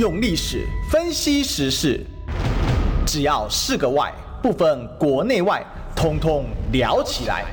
[0.00, 2.00] 用历史分析时事，
[3.06, 4.10] 只要是个“外”，
[4.42, 5.62] 不分国内外，
[5.94, 7.44] 通通聊起来。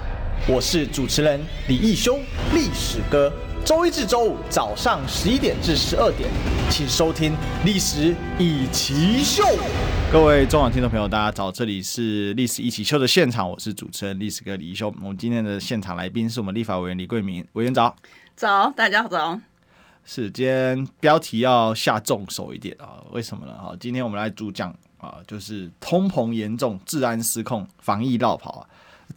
[0.47, 2.18] 我是主持人李义修，
[2.54, 3.29] 历史哥。
[3.65, 6.29] 周一至周五早上十一点至十二点，
[6.70, 7.34] 请收听
[7.66, 9.43] 《历史一奇秀》。
[10.09, 14.88] 各位中网听众朋友，大家早，这里是《历史一起秀》的现场，我是主持人历史哥李义修。
[15.04, 17.93] 我们今天的现场来宾是我们立法委员李桂明委员早，
[18.38, 19.38] 早，大家早。
[20.10, 23.04] 是，今天标题要下重手一点啊？
[23.12, 23.52] 为什么呢？
[23.54, 28.66] 哈，今天我们来主讲啊，就是通膨严重、治安失控、防疫落跑，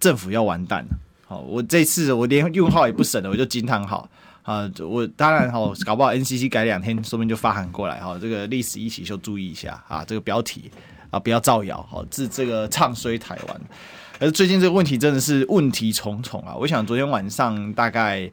[0.00, 0.98] 政府要完蛋了。
[1.28, 4.10] 好，我这次我连用号也不省了，我就惊叹号
[4.42, 4.68] 啊！
[4.80, 8.18] 我当然哈，搞不好 NCC 改两天，说不定就发函过来哈。
[8.20, 10.72] 这个历史一起就注意一下啊，这个标题
[11.12, 13.60] 啊，不要造谣，好，致这个唱衰台湾。
[14.18, 16.56] 而最近这个问题真的是问题重重啊！
[16.56, 18.28] 我想昨天晚上大概。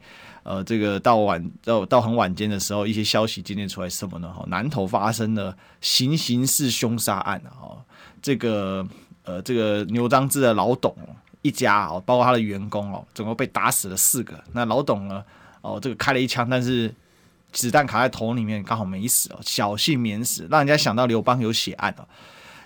[0.47, 4.31] 呃，这个到晚到到很晚间的时候，一些消息今天出来什么呢？
[4.31, 7.75] 哈，南投发生了行刑式凶杀案啊！
[8.21, 8.87] 这个
[9.23, 10.95] 呃，这个牛樟芝的老董
[11.41, 14.41] 一家哦，包括他的员工哦，总共被打死了四个。
[14.53, 15.21] 那老董呢，
[15.59, 16.95] 哦，这个开了一枪，但是
[17.51, 22.07] 子弹卡在头里面，刚好没死哦，侥幸免死，让人家想到刘邦有血案哦。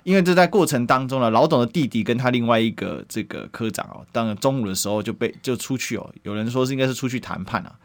[0.04, 7.76] 因为这在过程当中呢，老董的弟弟跟他另外一个这个科长哦，当中午的时候就被就出去哦，有人说是应该是出去谈判啊，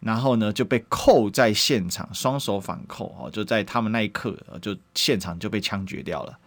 [0.00, 6.38] 然后呢就被扣在现场，双手反扣哦，就在他们那一刻就现场就被枪决掉了。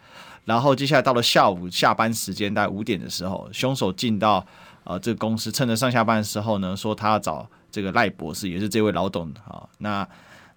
[0.45, 4.43] 然后接下来到了下午下班时间，大概五点的时候，凶手进到
[4.83, 10.07] 呃这个公司，趁着上下班的时候呢，说他要找这个赖博士，也是这位老董啊，那。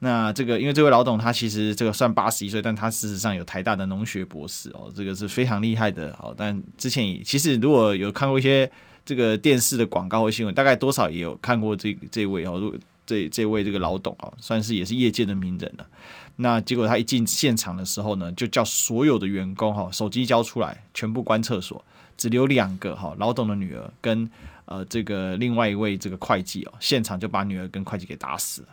[0.04, 6.34] 那这个，因为这位老董他其实这个算八十一岁，但他事实上有台大的农学博士哦，这个是非常厉害的哦。
[6.36, 8.68] 但之前也其实如果有看过一些
[9.04, 15.86] 这个电视的广告或新闻，大概多少也有看过这这位哦，如这这位这个老董哦，算是也是业界的名人了。
[16.34, 21.84] 那结果他一进现场的时候呢，就叫所有的员工哈手机交出来，全部关厕所，
[22.16, 24.28] 只留两个哈老董的女儿跟
[24.64, 28.68] 呃这个另外一位这个会计哦，现场就把女儿跟会计给打死了。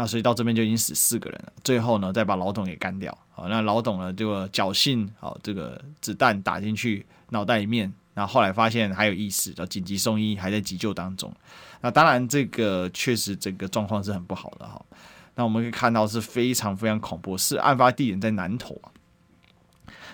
[0.00, 3.14] 那所以到这边就已经死四个人了，最后呢再把老董给干掉。
[3.32, 11.30] 好，那老董呢就侥幸，好，这个子弹打进去脑袋里面，然后后来发现还有意识，要紧急送医，还在急救当中。
[11.82, 14.82] 那当然这个确实整个状况是很不好的哈。
[15.34, 18.88] 那我们可以看到是非常非常恐怖，是案发地点在南投啊。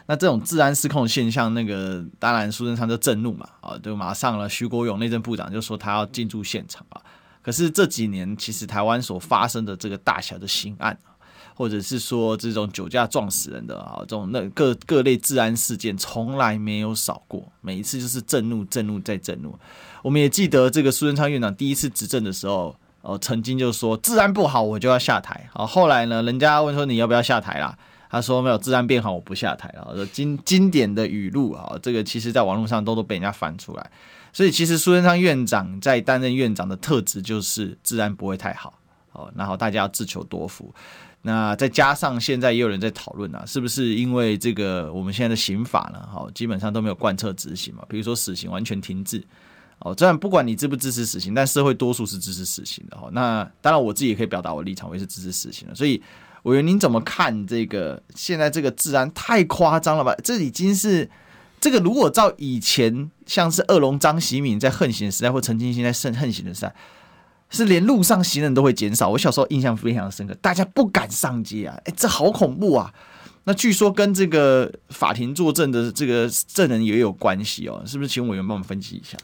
[0.07, 7.01] 那这种治安失控现象，那个当然苏贞昌就震怒嘛，啊，就马上了徐国勇内政部长就说他要进驻现场啊。
[7.47, 10.99] 可是这几年，其实台湾所发生的这个大小的刑案，
[11.55, 17.53] 或者是说这种酒驾撞死人的啊，这种那各各类治安事件，从来没有少过。
[17.61, 19.57] 每一次就是震怒、震怒再震怒。
[20.03, 25.49] 我们也记得这个苏贞昌院长第一次执政的时候，哦，曾经就说治安不好，我就要下台。
[25.53, 27.79] 啊，后来呢，人家问说你要不要下台啦？
[28.17, 30.07] 他说没有，治安变好，我不下台了。
[30.07, 33.91] 经经典的语录啊，这个其实在网络上都都被人家翻出来。
[34.33, 38.79] 所以其实苏贞昌院长在担任院长的特质就是治安不会太好，
[39.13, 40.75] 哦，然后大家要自求多福。
[41.23, 46.07] 那再加上现在也有人在讨论啊，是不是因为这个我们现在的刑法呢？
[46.11, 47.85] 好，基本上都没有贯彻执行嘛。
[47.89, 49.25] 比如说死刑完全停滞，
[49.81, 52.97] 哦，这样不管你支不支持死刑，但社会多数是支持死刑的。
[52.97, 55.75] 哦，那当然我自己也可以表达我立场，我也是支持死刑的。
[55.75, 56.01] 所以
[56.47, 60.15] 委员您怎么看这个现在这个治安太夸张了吧？
[60.25, 61.09] 这已经是。
[61.59, 66.73] 这个如果照以前像是二龙张喜敏在横行时代，或陈清兴在盛横行的时代，
[67.49, 69.09] 是连路上行人都会减少。
[69.09, 71.77] 我小时候印象非常深刻，大家不敢上街啊！
[71.87, 72.93] 哎，这好恐怖啊！
[73.45, 78.09] 那据说跟这个法庭作证的这个证人也有关系哦，是不是？
[78.09, 79.17] 请委员帮我们分析一下。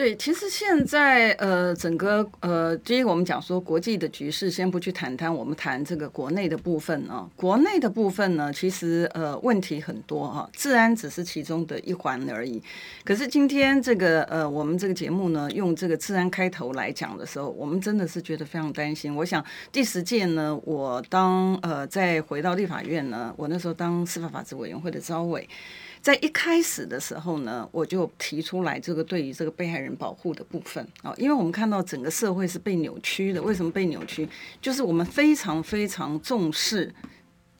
[0.00, 7.28] 对，其实现在呃，整个呃，第一个我们讲说国际的局势，先不去谈谈，我们谈这个国内的部分啊。
[7.36, 12.62] 国内的部分呢，其实呃问题很多哈，治安只是其中的一环而已。
[13.04, 19.14] 可是今天这个呃，我们这个节目呢，用这个治安开头来讲的时候，我们真的是觉得非常担心。
[19.14, 25.46] 我想第十届呢，我当呃再回到立法院呢，我那时候当司法法制委员会的招委。
[26.02, 33.42] 在一开始的时候呢，我就提出来这个对于这个被害人保护的部分啊，因为我们看到整个社会是被扭曲的。
[33.42, 34.28] 为什么被扭曲？
[34.60, 36.92] 就是我们非常非常重视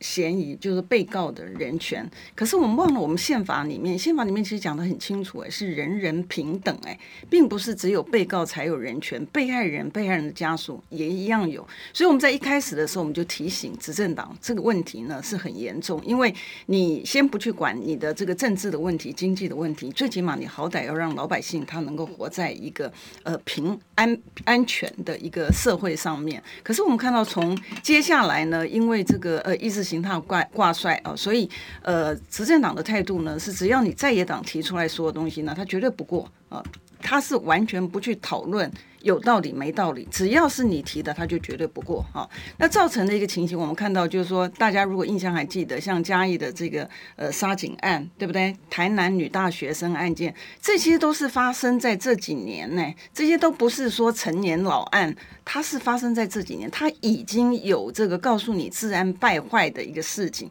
[0.00, 6.98] 嫌疑就是被告的人权，可是我们忘了，我们宪法里面，宪法里面其实讲得很清楚，哎，是人人平等，哎，
[7.28, 11.66] 并不是只有被告才有人权，被害人、被害人的家属也一样有。
[11.92, 16.34] 所以我们在一开始的时候，我们就提醒执政党，这个问题呢是很严重，因为
[16.66, 22.90] 你先不去管你的这个政治的问题、经济的问题，最起码你好歹要让老百姓他能够活在一个
[23.22, 26.42] 呃平安安全的一个社会上面。
[26.62, 31.50] 可是我们看到，从接下来呢，因为这个呃意识形态挂挂帅啊，所以
[31.82, 36.62] 呃执政党的态度呢是，只要你在野党提出来说的东西呢，他绝对不过啊，
[37.00, 38.70] 他是完全不去讨论。
[39.02, 42.28] 有道理没道理，只要是你提的，他就绝对不过哈。
[42.58, 48.54] 那造成的一个情形，我们看到就是说，大家如果印象还记得，像嘉义的这个呃杀警案，对不对？
[48.68, 52.82] 台南女大学生案件，这些都是发生在这几年呢，
[53.12, 55.14] 这些都不是说陈年老案，
[55.44, 60.50] 它是发生在这几年，它已经有这个告诉你治安败坏的一个事情。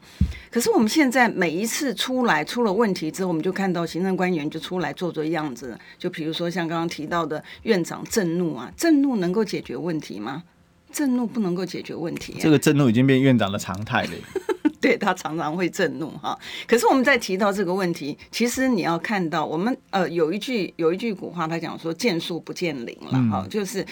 [0.51, 10.43] 可是我们现在每一次出来出了问题之后，我们就看到行政官员就出来做做样子，就比如说像刚刚提到的院长震怒啊，震怒能够解决问题吗？
[10.91, 12.39] 震怒不能够解决问题啊。
[12.41, 14.11] 这个震怒已经变院长的常态了。
[14.81, 16.35] 对，他常常会震怒哈。
[16.65, 23.85] 可是我们在提到这个问题，其实你要看到，我们呃有一句有一句古话，他讲说见树不见林了哈，嗯，就是。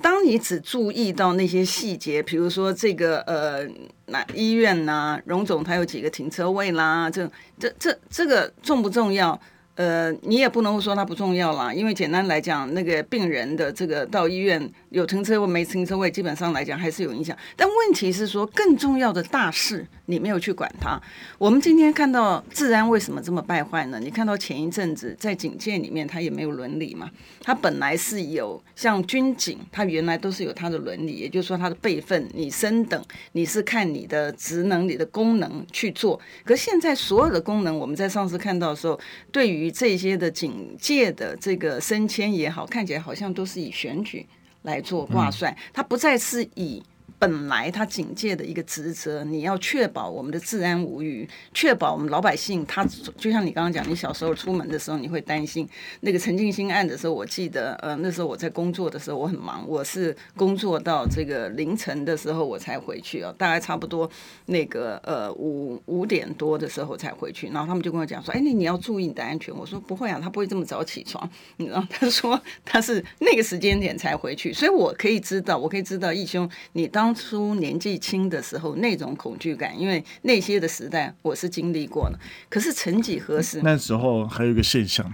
[0.00, 3.64] 当你只注意到那些细节，比如说这个呃，
[4.06, 9.40] 那医院呐、啊，荣总他有几个停车位啦，这这这这个重不重要？
[9.74, 17.34] 呃，你也不能说它不重要啦，因为简单来讲，那个病人的这个到医院有停车位没停车位，基本上来讲还是有影响。
[17.56, 21.00] 但问题是说，更重要的大事你没有去管它。
[21.38, 23.98] 我们今天看到治安为什么这么败坏呢？
[23.98, 27.10] 你看到前一阵子在警戒里面，它也没有伦理嘛。
[27.40, 36.20] 它本来是有像军警，它原来都是有它的伦理，也就是说它的辈分，你升等，你是看你的职能、你的功能去做。
[36.44, 39.00] 可现在所有的功能，我们在上次看到的时候，
[39.30, 44.26] 对于于这些的警戒的这个升迁也好，看起来好像都是以选举
[44.62, 46.82] 来做挂帅，它不再是以。
[47.22, 52.66] 本来他警戒的一个职责，你要确保我们的治安无虞，确保我们老百姓。
[52.66, 52.84] 他
[53.16, 55.68] 就像你刚刚讲，你小时候出门的时候，你会担心
[56.00, 57.12] 那个陈静心案的时候。
[57.12, 64.10] 我记得，呃，那时候我在工作的时候，我很忙，我是工作到这个凌晨的时候我才回去啊，大概差不多
[64.46, 67.46] 那个呃五五点多的时候才回去。
[67.50, 77.11] 然后他们就跟我讲说：“哎，那你要注意你的安全。”我说：“不会啊，他不会这么早起床。”你知道，他说 他是那个时间点才回去，所以我可以知道，我可以知道义兄你当。
[77.12, 82.18] 当初年纪轻的时候，那种恐惧感，因为那些的时代我是经历过的。
[82.48, 85.12] 可是曾几何时，那时候还有一个现象，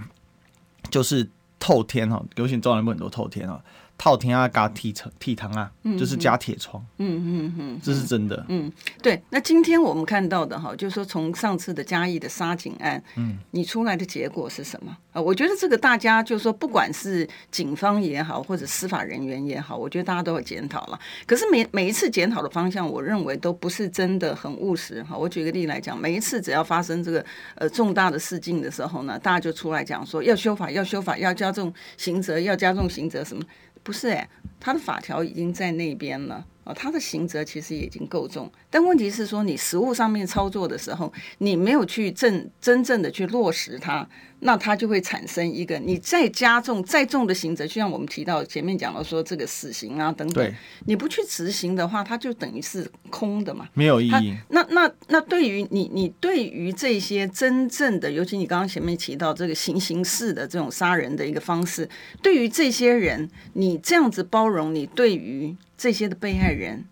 [0.89, 1.27] 就是
[1.59, 3.61] 透天哈，流行中南部很多透天啊。
[3.99, 5.69] 套天啊，加铁窗，铁堂啊，
[5.99, 6.83] 就是加铁窗。
[6.97, 8.45] 嗯嗯嗯，这是真的。
[8.47, 8.71] 嗯，
[9.03, 9.21] 对。
[9.29, 15.21] 那今天我们看到的哈，就是说从上次的嘉义的杀警案，嗯，你出来的结果是什么啊？
[15.21, 20.97] 我觉得这个大家就是说，不管是警方也好，或者司法人员也好，我觉得大家都有检讨了。
[21.27, 25.17] 可是每每一次检讨的方向，我认为都不是真的很务实哈。
[25.17, 27.25] 我举个例来讲，每一次只要发生这个
[27.55, 33.43] 呃重大的事件的时候呢，大家就出来讲说要修法，要修法，要加重刑责，要加重刑责什么。
[33.83, 34.29] 不是哎，
[34.59, 36.45] 他的法条已经在那边了。
[36.73, 44.07] 他的刑责其实也已经够重，但问题是说，你实物上面操作的时候，你没有去正真正的去落实它，
[44.41, 50.53] 那它就会产生一个你再加重再重的刑责，就像我们提到前面讲到说这个死刑啊等等，
[50.85, 54.35] 你不去执行的话，它就等于是空的嘛，没有意义。
[54.49, 61.89] 那那那对于你，你对于这些真正的，尤其你刚刚前面提到这个行刑式的这种杀人的一个方式，
[62.21, 65.55] 对于这些人，你这样子包容，你对于。
[65.79, 66.83] 这些的被害人、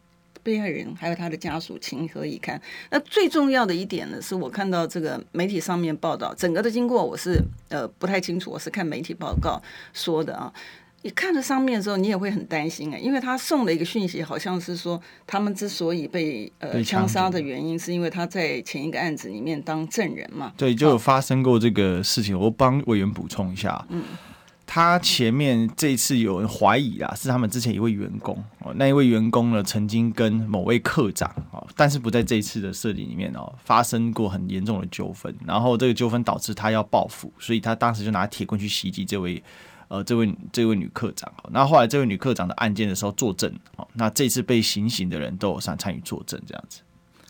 [0.41, 2.59] 被害人还有他的家属情何以堪？
[2.89, 9.61] 那最重要的一点呢，是我看到这个媒体上面报道，整个的经过我是呃不太清楚，我是看媒体报告
[9.93, 10.53] 说的啊。
[11.03, 20.53] 你看着上面的时候，你也会很担心啊，因为他送了一个讯息，好像是说他们之所以被呃枪杀的原因，是因为他在前一个案子里面当证人嘛。
[20.57, 22.37] 对，就有发生过这个事情。
[22.37, 24.03] 我帮委员补充一下，嗯。
[24.69, 39.41] 他前面这一次有人怀疑啊，是他们之前一位员工哦，那一位员工呢，曾经跟某位课长哦，但是不在这一次的设定里面哦，发生过很严重的纠纷，然后这个纠纷导致他要报复，所以他当时就拿铁棍去袭击这位
[39.87, 41.31] 呃这位这位女课长。
[41.49, 46.81] 那后来这位女课长的案件的时候作证哦，那这次被行刑的人都有上参与作证这样子。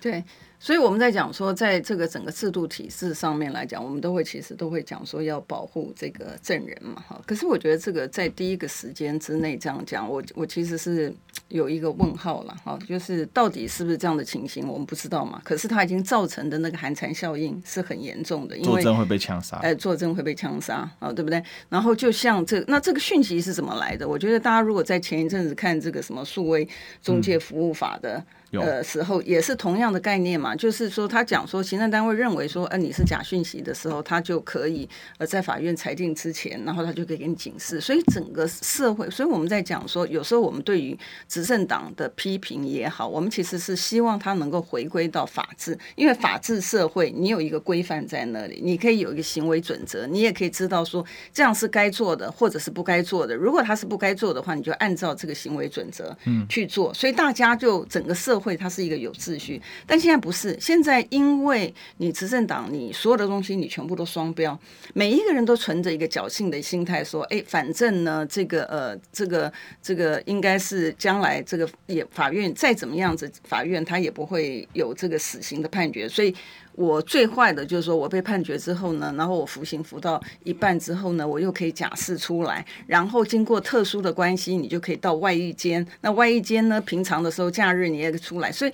[0.01, 0.23] 对。
[0.59, 7.21] 所以我们在讲说，在这个整个制度体制上面来讲，我们都会其实都会讲说要保护这个证人嘛，哈。
[7.27, 11.13] 可是我觉得这个在第一个时间之内这样讲，我我其实是
[11.49, 15.39] 有一个问号了，哈，就是到底是不是这样的情形，我们不知道嘛。
[15.43, 21.41] 可是它已经造成的那个寒蝉效应是很严重的，因为作证会被枪杀，哎，作证会被枪杀，啊，对不对？
[21.69, 24.07] 然后就像这那这个讯息是怎么来的？
[24.07, 26.67] 我觉得大家如果在前一阵子看这个什么数位
[27.03, 28.17] 中介服务法的。
[28.17, 34.87] 嗯呃，时候也是同样的概念嘛，就是说他讲说，行政单位认为说，呃，你是假讯息的时候，他就可以
[35.17, 37.81] 呃在法院裁定之前，然后他就可以给你警示。
[37.81, 53.35] 所以整个社会，所以我们在讲说，有时候我们对于执政党的批评也好，我们其实是希望他能够回归到法治，因为法治社会，你有一个规范在那里，你可以有一个行为准则，你也可以知道说这样是该做的，或者是不该做的。
[53.35, 56.93] 如果他是不该做的话，你就按照这个行为准则嗯去做。
[56.93, 58.47] 所以大家就整个社会。
[58.47, 60.57] 会，它是一个有秩序，但现在不是。
[60.57, 64.57] 现在因为你执政党，你所有的东西你全部都双标，
[64.93, 69.51] 每一个人都存着一个侥幸的心态，说：“哎，反正呢，这个呃，这个
[69.81, 76.33] 这个应该是将来这个也法院再怎么样子，法院他也不会有这个死刑的判决，所以。”
[76.77, 85.85] 我最坏的就是说，我被判决之后呢，然后我服刑服到一半之后呢，我又可以假释出来，然后经过特殊的关系，你就可以到外役间。
[86.01, 88.71] 那外役间呢，平常的时候假日你也出来，所以。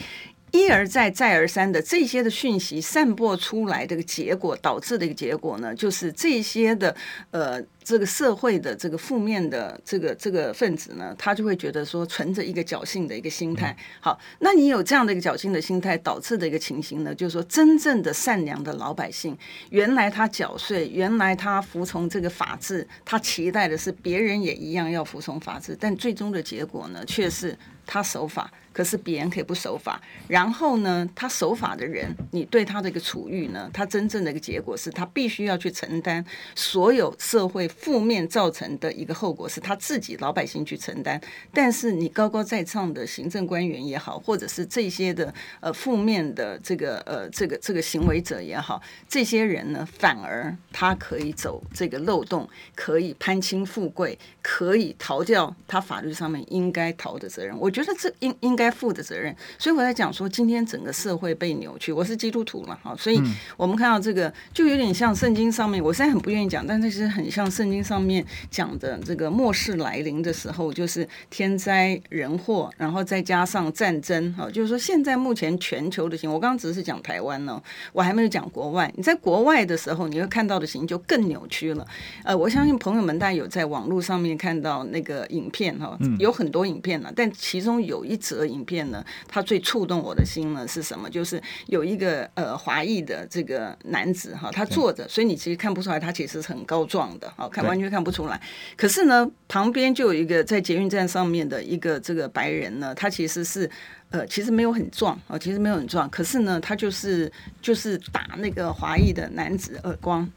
[0.53, 6.95] 一而再、再而三的这些的讯息散播出来，这个结果导致的一个结果呢，就是这些的
[7.31, 13.75] 呃，这个社会的这个负面的这个这个分子呢，他就会觉得说，存着一个侥幸的一个心态。
[14.00, 19.36] 好，那你有这样的一个侥幸的心态，导致的一个情形呢，就是说，真正的善良的老百姓，
[19.72, 27.57] 原来他缴税，原来他服从这个法治，他期待的是别人也一样要服从法治，但最终的结果呢，却是
[27.88, 28.51] 他守法。
[28.74, 36.25] 可是别人可以不守法，然后呢，他守法的人，你对他的一个处遇呢，他真正的一个结果是他必须要去承担
[36.56, 41.22] 所有社会负面造成的一个后果，是他自己老百姓去承担。
[41.53, 57.56] 但是你高高在上的行政官员也好，或者是这些的呃负面的这个呃这个这个行为者也好，这些人呢，反而他可以走这个漏洞，可以攀亲富贵，可以逃掉他法律上面应该逃的责任。
[57.60, 58.62] 我觉得这应应该。
[58.63, 61.91] 该负的责任，所以我在讲说，今天整个社会被扭曲。
[61.91, 63.22] 我是基督徒嘛，哈，所以
[63.58, 65.84] 我们看到这个，就有点像圣经上面。
[65.84, 78.89] 我现在很不愿意讲，但是其实很像圣经上面讲的这个末世来临的时候，就是天灾人祸，然后再加上战争，哈，就是说现在目前全球的情况，我刚刚只是讲台湾呢，我还没有讲国外。
[78.96, 81.86] 你在国外的时候，你会看到的情形就更扭曲了。
[82.24, 88.48] 呃，我相信朋友们大家有在网络上面看到那个影片，哈，有很多影片了，但其中有一则。
[88.53, 91.10] 影片呢，它最触动我的心呢是什么？
[91.10, 98.39] 就是有一个呃华裔的这个男子哈，他坐着，所以你其实看不出来他其实是很高壮的，好看完全看不出来。
[98.77, 103.69] 可是呢，旁边就有一个在捷运站上面的一个这个白人呢，他其实是
[104.12, 107.31] 呃其实没有很壮啊，其实没有很壮，可是呢，他就是
[107.62, 110.29] 就是打那个华裔的男子耳光，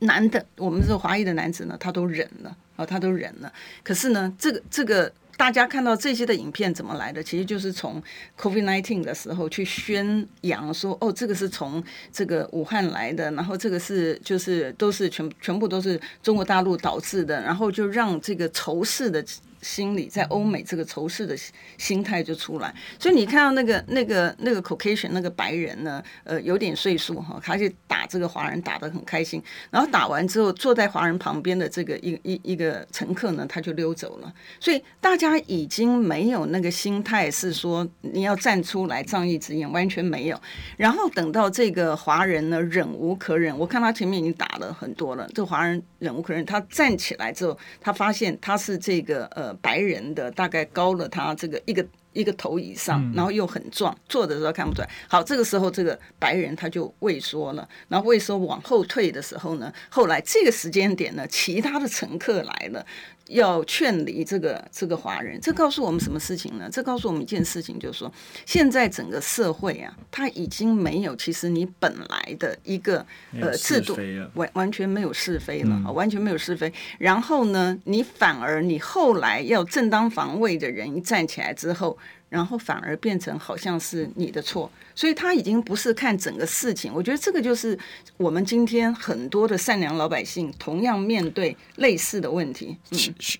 [0.00, 3.52] 男的我们这个华裔的男子呢，他都忍了啊，他都忍了。
[3.82, 5.12] 可是呢，这个这个。
[5.42, 7.20] 大家看到这些的影片怎么来的？
[7.20, 8.00] 其实就是从
[8.38, 11.82] COVID-19 的时候去宣扬说，哦，这个是从
[12.12, 19.20] 这个武汉来的，然后这个是就是都是全全部都是中国大陆导致的，然后就让这个仇视的。
[19.62, 21.36] 心理在欧美这个仇视的
[21.78, 34.34] 心态就出来，所以你看到那个那个那个 Caucasian 那个白人呢，呃，有点岁数哈，他就打这个华人打得很开心，然后打完之后坐在华人旁边的这个一一一个乘客呢，他就溜走了。
[34.58, 40.40] 所以大家已经没有那个心态是说你要站出来仗义执言，完全没有。
[40.76, 49.51] 然后等到这个华人呢忍无可忍，我看他前面已经打了很多了，这华人忍无可忍，他站起来之后，他发现他是这个呃。
[49.60, 54.88] 白人的大概高了他这个一个一个头以上，然后又很壮，坐的时候看不出来。
[55.08, 62.84] 好，这个时候这个白人他就畏缩了，然后畏缩往后退的时候呢，后来这个时间点呢，其他的乘客来了。
[63.32, 66.68] 要劝离这个这个华人，这告诉我们什么事情呢？
[66.70, 68.12] 这告诉我们一件事情，就是说，
[68.46, 73.04] 现在整个社会啊，它已经没有其实你本来的一个
[73.40, 73.96] 呃制度，
[74.34, 76.72] 完完全没有是非了，嗯、完全没有是非。
[76.98, 81.98] 然后呢，你反而你后来要正当防卫的人一站起来之后。
[82.32, 86.90] 然后反而变成好像是你的错，所以他已经不是看整个事情。
[86.94, 87.78] 我觉得这个就是
[88.16, 92.74] 我们今天很多的善良老百姓同样面对类似的问题。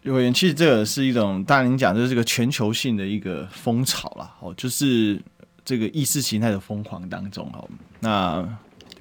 [0.04, 4.30] 嗯、其实这个是一种，当然您讲就是这个全球性的一个风潮了。
[4.40, 5.18] 哦，就是
[5.64, 7.66] 这个意识形态的疯狂当中哦。
[8.00, 8.46] 那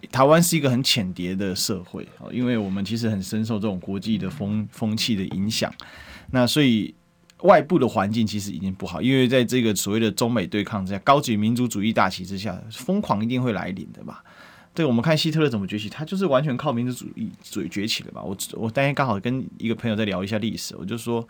[0.10, 5.70] 台湾是一个很浅碟的社会哦，因为我们其实很深受这种国际的风风气的影响。
[6.32, 6.96] 那所以
[7.42, 14.20] 外部的环境其实已经不好，因为在这个所谓的中美对抗之下，高举民族主义大旗之下，疯狂一定会来临的嘛。
[14.74, 18.22] 对，我们看希特勒怎么崛起，他就是完全靠民族主义主义崛起的吧。
[18.24, 21.28] 我我当天刚好跟一个朋友在聊一下历史，我就说，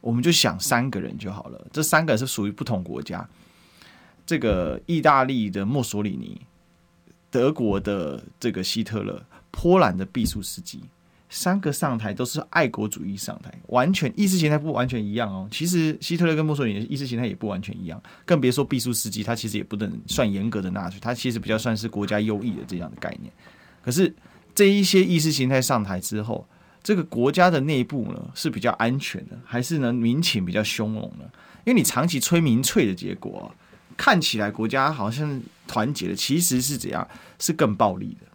[0.00, 3.28] 我们就想三个人就好了，这三个是属于不同国家，
[4.24, 6.40] 这个意大利的墨索里尼，
[7.30, 10.80] 德国的这个希特勒，波兰的毕苏斯基。
[11.30, 15.46] 三个上台都是爱国主义上台，完全意识形态不完全一样哦。
[15.50, 23.32] 其实希特勒跟墨索里尼意识形态也不完全一样，更别说毕苏斯基，他其实也不能算严格的纳粹，他其实比较算是国家优异的这样的概念。
[23.82, 24.14] 可是
[24.54, 26.46] 这一些意识形态上台之后，
[26.82, 31.24] 这个国家的内部呢是比较安全的，还是呢民情比较凶猛呢？
[31.64, 33.54] 因为你长期催民粹的结果，
[33.98, 37.06] 看起来国家好像团结的，其实是怎样？
[37.38, 38.26] 是更暴力的。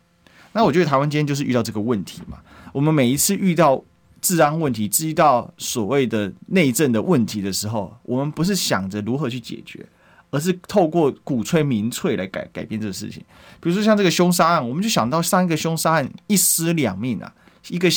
[0.52, 2.38] 那我觉得台湾今天就是遇到这个问题嘛。
[2.74, 3.82] 我们每一次遇到
[4.20, 9.86] 治安问题、遇到所谓的内政的问题的时候，我们不是想着如何去解决，
[10.32, 13.24] 而是透过鼓吹民粹来改改变这个事情。
[13.62, 17.32] 比如说像这个凶杀案，我们就想到上一个凶杀案一尸两命啊，
[17.70, 17.88] 一个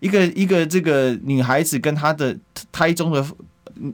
[0.00, 2.36] 一个一个这个女孩子跟她的
[2.72, 3.24] 胎中的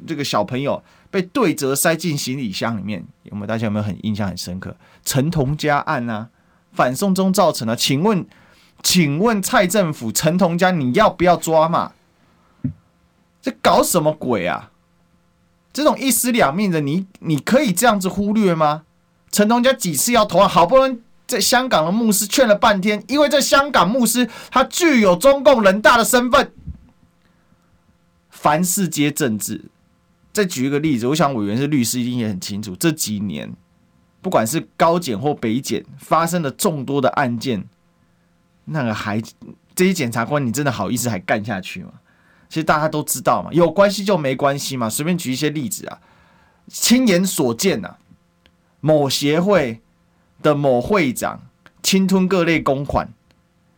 [0.06, 0.80] 这个小朋友
[1.10, 3.46] 被对折塞进行李箱里面，有没有？
[3.46, 4.76] 大家有没有很印象很深刻？
[5.04, 6.28] 陈同佳案啊，
[6.72, 8.24] 反送中造成的，请问？
[8.82, 11.92] 请问蔡政府陈同佳，你要不要抓嘛？
[13.42, 14.70] 这搞什么鬼啊？
[15.72, 18.84] 这种一尸两命的，你你可以这样子忽略吗？
[19.30, 26.52] 陈同佳几次要投案，好不容易在香港的牧师劝了半天，因为在香港牧师他具有中共人大的身份，
[28.30, 29.66] 凡事皆政治。
[30.32, 33.52] 再举一个例子，我想委员是律师，一定也很清楚，这几年
[34.22, 37.68] 不管是高检或北检发生了众多的案件。
[38.70, 39.20] 那个还
[39.74, 41.92] 这些检察官，你真的好意思还干下去吗？
[42.48, 44.88] 其实大家都知道嘛，有关系就没关系嘛。
[44.88, 45.98] 随便举一些例子啊，
[46.66, 47.98] 亲眼所见啊，
[48.80, 49.82] 某协会
[50.42, 51.42] 的某会长
[51.82, 53.08] 侵吞各类公款，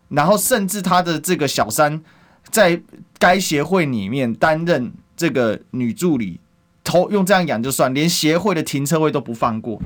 [0.09, 2.01] 然后甚至他的这个小三
[2.49, 2.81] 在
[3.19, 6.39] 该协会里面担任这个女助理，
[6.85, 9.83] 头用这样养就算，连协会的停车位都不放过，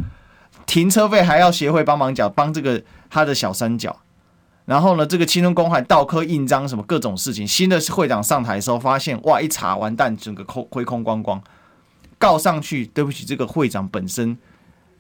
[0.67, 4.01] 停车费还要协会帮忙缴，帮这个他的小三缴。
[4.67, 7.47] 然后呢，这个青春公还倒刻印章，什么各种事情。
[7.47, 11.43] 新的会长上台的时候，发现哇，一查完蛋，整个空亏空光光，
[12.19, 12.87] 告上去。
[12.87, 14.39] 对不起，这个会长本身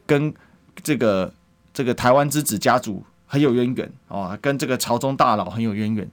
[0.05, 0.35] 跟
[0.83, 1.33] 这个
[1.73, 6.11] 这个台湾之子家族很有渊源哦，跟这个朝中大佬很有渊源。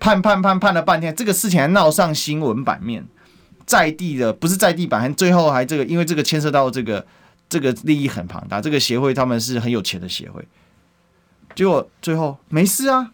[0.00, 3.06] 判判判判了半天，这个事情还闹上新闻版面，
[3.66, 7.06] 在地的不是在地版，还最后还这个，因为这个牵涉到这个
[7.48, 10.42] 这个利益很庞大，这个协会他们是很有钱的协会。
[11.54, 13.12] 结果最后没事啊，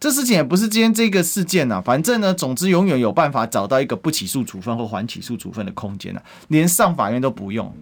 [0.00, 7.72] 这事情也不是今天这个事件呐、啊，反正呢，总之永远有办法找到一个不起诉处分或缓起诉处分的空间啊，连上法院都不用。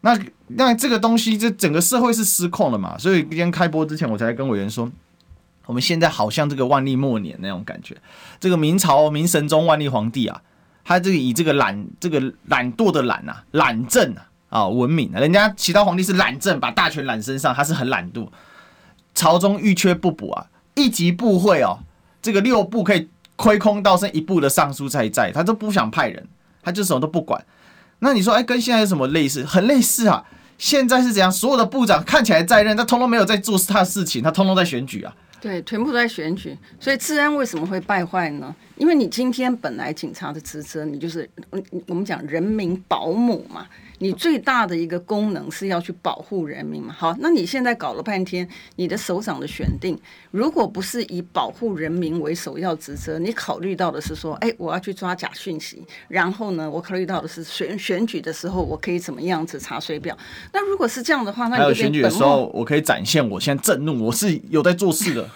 [0.00, 2.98] 那那这个东西，这整个社会是失控了嘛？
[2.98, 4.90] 所以今天开播之前，我才跟委员说，
[5.66, 7.96] 我们现在好像这个万历末年那种感觉，
[8.40, 10.42] 这个明朝明神宗万历皇帝啊，
[10.84, 18.28] 他这个以这个懒这个懒惰的懒啊，懒政啊啊闻名啊，人家其他皇帝是懒政，把大权揽身上，他是很懒惰。
[19.14, 21.78] 朝中遇缺不补啊，一级部会哦，
[22.20, 26.26] 这个六部可以亏空到剩一部的尚书在在，他都不想派人，
[26.62, 27.44] 他就什么都不管。
[28.00, 29.44] 那你说，哎，跟现在有什么类似？
[29.44, 30.24] 很类似啊。
[30.58, 31.30] 现在是怎样？
[31.32, 35.12] 所有的部长看起来在任，他通通没有在做他的事情，他通通在选举啊。
[35.40, 36.56] 对，全部都在选举。
[36.78, 38.54] 所以治安为什么会败坏呢？
[38.76, 41.28] 因为你今天本来警察的职责，你就是
[41.88, 43.66] 我们讲人民保姆嘛。
[44.02, 46.92] 你最大的一个功能是要去保护人民嘛？
[46.92, 49.96] 好，那你现在搞了半天，你的首长的选定，
[50.32, 60.18] 如果不是以保护人民为首要职责，你考虑到的是说，哎，我要去抓假讯息，然后呢，我考虑到的是选选举的时候，我可以怎么样子查水表？
[60.52, 65.28] 那如果是这样的话，那还有选举的时候，我可以展现我现在震怒，我是有在做事的。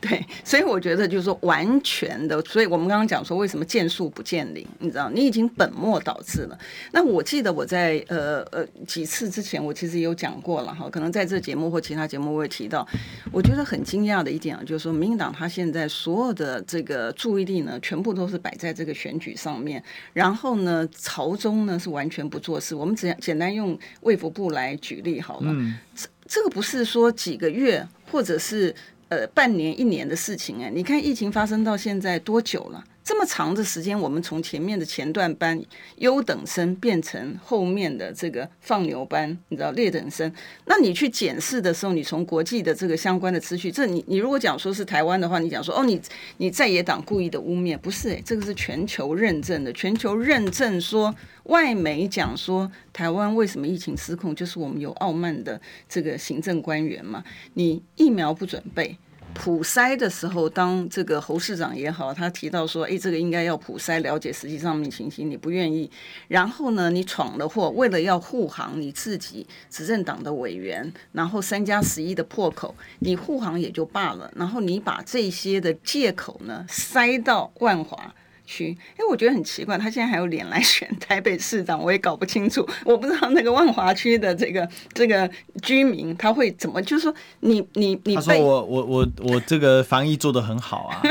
[0.00, 6.58] 对，所以我觉得就是说完全的，所以我们刚刚讲说为什么见树不见林，你知道，你已经本末倒置了。
[6.92, 12.86] 那我记得我在呃呃几次之前，我其实也有讲过了哈，可能在这节目或其他节目我也提到。
[13.30, 22.74] 我觉得很惊讶的一点啊，就是说民进党他现在所有的这个注意力呢，全部都是摆在这个选举上面，然后呢，朝中呢是完全不做事。
[22.74, 28.74] 我们只简单用卫福部来举例好了，嗯、这这个不是说几个月或者是。
[29.12, 32.82] 呃，半年一年的事情哎，你看疫情发生到现在多久了？
[33.04, 35.60] 这么长的时间，我们从前面的前段班
[35.96, 40.32] 优等生变成后面的这个放牛班，你知道劣等生。
[40.66, 46.00] 那你去检视的时候，你从国际的这个相关的资讯，这你你如果讲说是台湾的话，你讲说哦，你
[46.36, 51.12] 你在野党故意的污蔑，不是诶，这个是全球认证的，全球认证说
[51.44, 58.96] 外媒讲说台湾为什么疫情失控，就是我们有傲慢的这个行政官员嘛，你疫苗不准备。
[59.34, 65.90] 普筛的时候，当这个侯市长也好，他提到说：“哎，这个应该要普筛，了解实际上面情形。”你不愿意，
[66.28, 78.14] 然后呢，你闯了祸，为了要护航你自己执政党的委员，然后三加十一的破口，你护航也就罢了，然后你把这些的借口呢塞到万华。
[78.44, 82.66] 区，哎，我觉得很奇怪，他现在还有脸来选台北市长，我也搞不清楚。
[82.84, 85.30] 我不知道那个万华区的这个这个
[85.62, 91.02] 居民他会怎么，就是说你你你，他说我我我我这个防疫做得很好啊。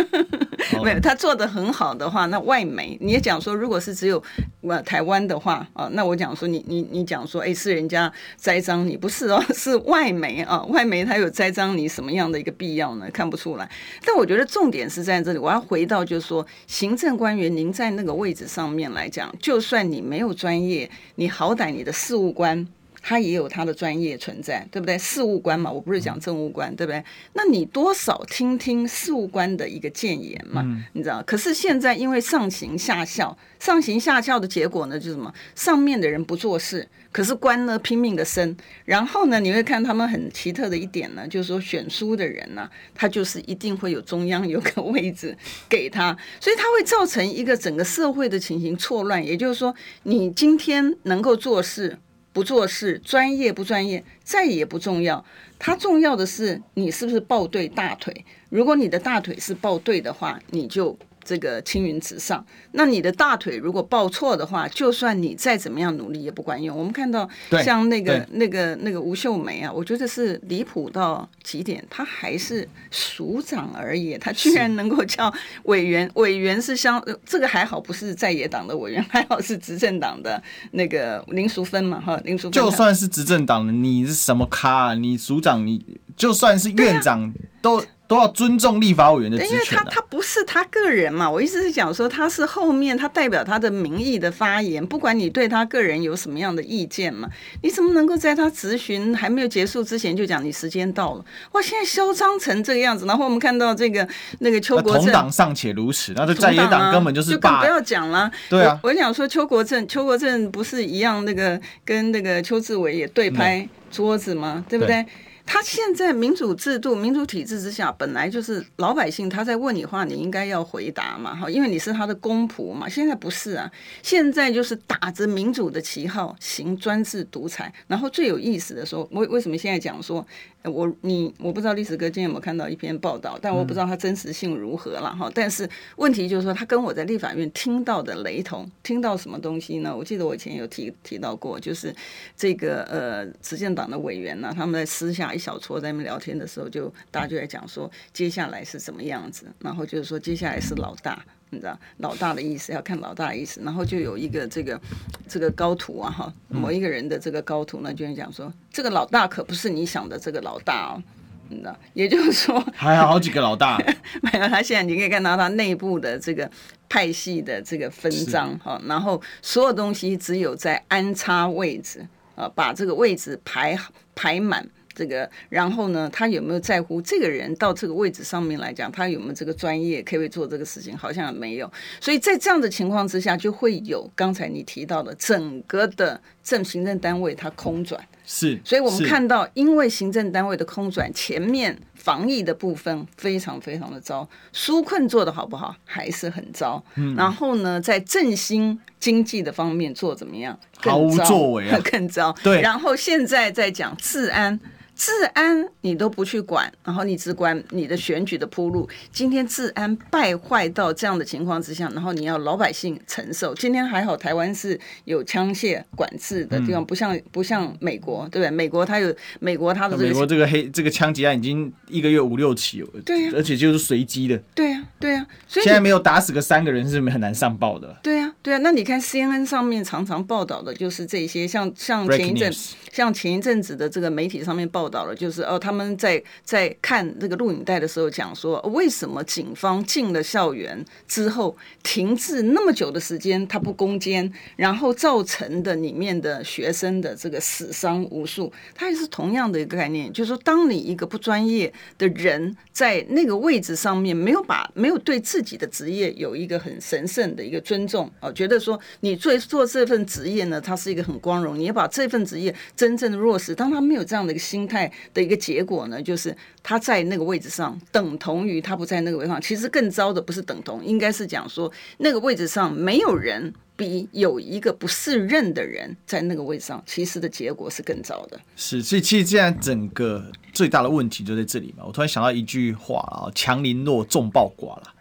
[0.84, 4.22] 没有，他做得很好的话，那外媒你也讲说，如果是只有
[4.62, 13.10] 呃台湾的话啊，那我讲说你你你讲说，哎，是人家栽赃你，不是哦，是外媒啊，外媒他有栽赃你什么样的一个必要呢？
[13.12, 13.70] 看不出来。
[14.06, 22.68] 但我觉得重点是在这里，我要回到就是说，行政官员您在那个位置上面来讲，就算你没有专业，你好歹你的事务官。
[23.04, 24.98] 他也有他的专业存在，对不对？
[24.98, 27.04] 事务官嘛，我不是讲政务官，对不对？
[27.34, 31.22] 那你多少听听事务官的一个谏言嘛，嗯、你知道？
[31.24, 35.32] 可是现在因为上行下效，上行下效的结果呢，就是什么？
[35.56, 38.56] 上面的人不做事，可是官呢拼命的升。
[38.86, 49.26] 然后呢，你会看他们很奇特的一点呢，就是说选书的人呢，他就是一定会有中央有个位置给他，所以他会造成一个整个社会的情形错乱。
[49.26, 51.98] 也就是说，你今天能够做事。
[52.34, 55.26] 不做事，专业不专业，再也不重要。
[55.60, 58.24] 它重要的是你是不是抱对大腿。
[58.50, 60.98] 如果你的大腿是抱对的话，你就。
[61.24, 66.78] 这个青云直上，那你的大腿如果抱错的话，就算你再怎么样努力也不管用。
[66.78, 67.28] 我们看到
[67.64, 71.84] 像那个那个那个吴秀梅啊，我觉得是离谱到极点。
[71.90, 82.52] 她还是署长而已，她居然能够叫委员，委员是相这个还好，不是在野党的委员， 还好是执政党的那个林淑芬嘛哈，林淑芬。
[82.52, 84.94] 就算是执政党的，你是什么咖啊？
[84.94, 85.84] 你署长，你
[86.16, 87.84] 就算是院长都。
[88.12, 91.32] 都要尊重立法委员的职权，啊，因为他他不是他个人嘛。
[91.32, 97.30] 我意思是讲说，他是后面他代表他的民意的发言，不管你对他个人有什么样的意见嘛，
[97.64, 101.24] 你怎么能够在他质询还没有结束之前就讲你时间到了？
[101.54, 103.06] 哇，现在嚣张成这个样子。
[103.06, 104.06] 然后我们看到这个
[104.40, 108.30] 那个邱国正，同党尚且如此，那这在野党根本就是，啊，就更不要讲了。
[108.50, 114.56] 对啊，我，我想说邱国正，邱国正不是一样那个跟那个邱志伟也对拍桌子吗？
[114.58, 114.96] 嗯，对不对？
[114.96, 115.08] 对
[115.54, 122.88] 他现在民主制度、民主体制之下，本来就是老百姓他在问你话，你应该要回答嘛，哈，因为你是他的公仆嘛。
[122.88, 123.70] 现在不是啊，
[124.02, 127.74] 现在就是打着民主的旗号行专制独裁。
[127.88, 130.26] 然后最有意思的说，为为什么现在讲说？
[130.64, 135.28] 我你我不知道历史哥今天有没有看到一篇报道，但我不知道它真实性如何了哈。
[135.34, 139.92] 但是问题就是说，他跟我在立法院听到的雷同，听到什么东西呢？
[139.92, 141.92] 我记得我以前有提提到过，就是
[142.38, 151.26] 这个呃，执政党的委员呢，他们在私下一小撮在那边聊天的时候，就大家就在讲说接下来是什么样子，然后就是说接下来是老大。
[151.54, 154.80] 你知道老大的意思，要看老大的意思，然后就有一个这个
[155.28, 161.04] 这个高徒啊哈，某一个人的这个高徒呢，就讲说，这个老大可不是你想的这个老大哦，
[161.50, 163.78] 你知道，也就是说 还有好几个老大，
[164.24, 166.50] 没有，他现在你可以看到他内部的这个
[166.88, 173.78] 派系的这个分赃哈，然后所有东西只有在安插位置啊，把这个位置排
[174.16, 174.66] 排满。
[175.02, 180.96] 这个，然后呢，他有没有在乎这个人到这个位置上面来讲，他有没有这个专业可以做这个事情？
[180.96, 181.72] 好像没有。
[182.00, 188.00] 所以在这样的情况之下，就会有刚才你提到的整个的政行政单位它空转。
[188.24, 195.76] 是，所以我们看到，因为行政单位的空转，前面防疫的部分非常非常的糟，纾困做的好不好？
[195.84, 196.82] 还是很糟。
[196.96, 197.16] 嗯。
[197.16, 200.58] 然后呢，在振兴经济的方面做怎么样？
[200.78, 202.34] 毫无作为啊， 更糟。
[202.44, 202.62] 对。
[202.62, 204.58] 然后现在在讲治安。
[205.02, 208.88] 治安你都不去管，然后你只管你的选举的铺路。
[209.12, 213.52] 今天治安败坏到这样的情况之下，然后你要老百姓承受。
[213.56, 218.52] 今天还好，台湾是有枪械管制的地方，不像不像美国，对不对？
[218.52, 225.34] 美国它有美国它的这个、美国这个黑这个枪击案已经一个月五六起，对呀、啊，而且就是随机的，对呀、啊，对呀、啊。
[225.48, 228.62] 所以现在没有打死个三个人是很难上报的，对呀、啊，对呀、啊。
[228.62, 232.54] 那你看 CNN 上面常常报道的就是这些，像像前一阵
[232.92, 234.91] 像前一阵子的这个媒体上面报。
[234.92, 263.54] 道了，就是哦，他们在在看这个录影带的时候讲说，为什么警方进了校园之后停滞那么久的时间，他不攻坚，然后造成的里面的学生的这个死伤无数，它也是同样的一个概念，就是说，当你一个不专业的人在那个位置上面没有把没有对自己的职业有一个很神圣的一个尊重哦，觉得说你做做这份职业呢，它是一个很光荣，你要把这份职业真正的落实。
[263.54, 264.81] 当他没有这样的一个心态
[265.14, 269.42] 的一个结果呢，就是他在那个位置上等同于他不在那个位置上。
[269.42, 278.40] 其实更糟的不是等同，应该是讲说那个位置上没有人比有一个不适任的人在那个位置上，其实的结果是更糟的。
[278.56, 281.84] 是，所以其实现在整个最大的问题就在这里嘛。
[281.86, 284.94] 我突然想到一句话啊，强凌弱，众暴寡了。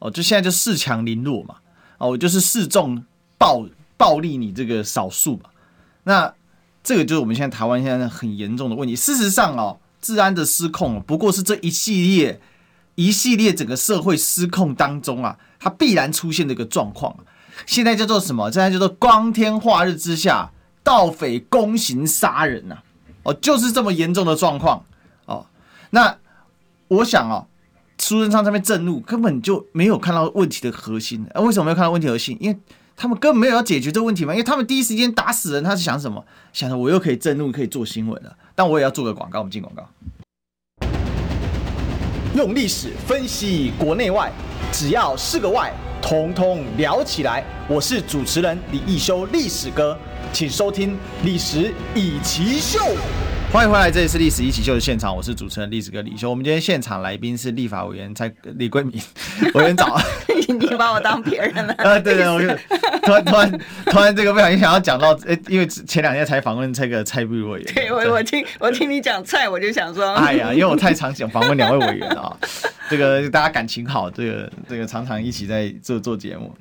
[0.00, 1.56] 哦，就现在就恃强凌弱嘛。
[1.98, 3.04] 哦，我就是示众
[3.36, 5.50] 暴暴力你这个少数嘛。
[6.02, 6.34] 那
[6.90, 8.96] 这个就是我们现在台湾现在很严重的问题。
[8.96, 12.40] 事实上哦，治安的失控不过是这一系列
[12.96, 17.16] 一系列整个社会失控当中啊，它必然出现的一个状况。
[17.64, 18.50] 现在叫做什么？
[18.50, 20.50] 现在叫做光天化日之下，
[20.82, 22.78] 盗匪公行杀人呐！
[23.22, 24.84] 哦，就是这么严重的状况
[25.26, 25.46] 哦。
[25.90, 26.16] 那
[26.88, 27.46] 我想啊。
[27.98, 31.24] 苏贞昌这边震怒，根本就没有看到问题的核心。
[31.34, 32.36] 啊，为什么没有看到问题核心？
[32.40, 32.58] 因为
[33.00, 34.34] 他们根本没有要解决这个问题嘛。
[34.34, 36.22] 因为他们第一时间打死人，他是想什么？
[36.52, 38.36] 想着我又可以震怒，可以做新闻了。
[38.54, 39.88] 但我也要做个广告，我们进广告。
[42.36, 44.30] 用历史分析国内外，
[44.70, 47.42] 只要是个“外”，统统聊起来。
[47.66, 49.98] 我是主持人李易修，历史哥，
[50.30, 50.90] 请收听
[51.24, 52.78] 《历史易起秀》。
[53.52, 56.30] 欢迎回来，这里是历史一起秀的现场，我是主持人历史哥李修。
[56.30, 59.02] 我们今天现场来宾是立法委员蔡李桂敏
[59.54, 60.00] 委员长。
[60.46, 61.74] 你把我当别人了？
[61.78, 62.46] 呃， 对对，我就
[63.02, 67.64] 突然突然突然这个不小心想要讲到，哎，因为前两天才访问这个蔡委员。
[67.74, 72.36] 对，我我听我听你讲蔡，我就想说，哎呀，因为我太常想访问两位委员了啊，
[72.88, 76.54] 这个大家感情好，这个这个常常一起在做做节目。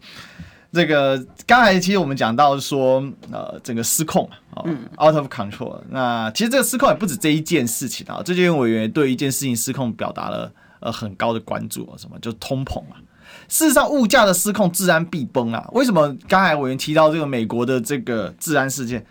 [0.71, 5.82] 这个刚才其实我们讲到说，呃，整个失控啊，嗯，out of control。
[5.89, 8.21] 那其实这个失控也不止这一件事情啊。
[8.23, 13.01] 这件委员对一件事情失控表达了呃很高的关注啊，什么就通膨啊。
[13.47, 15.67] 事实上，物价的失控，治安必崩啊。
[15.71, 19.03] 为什么刚才委员提到这个美国的这个治安事件，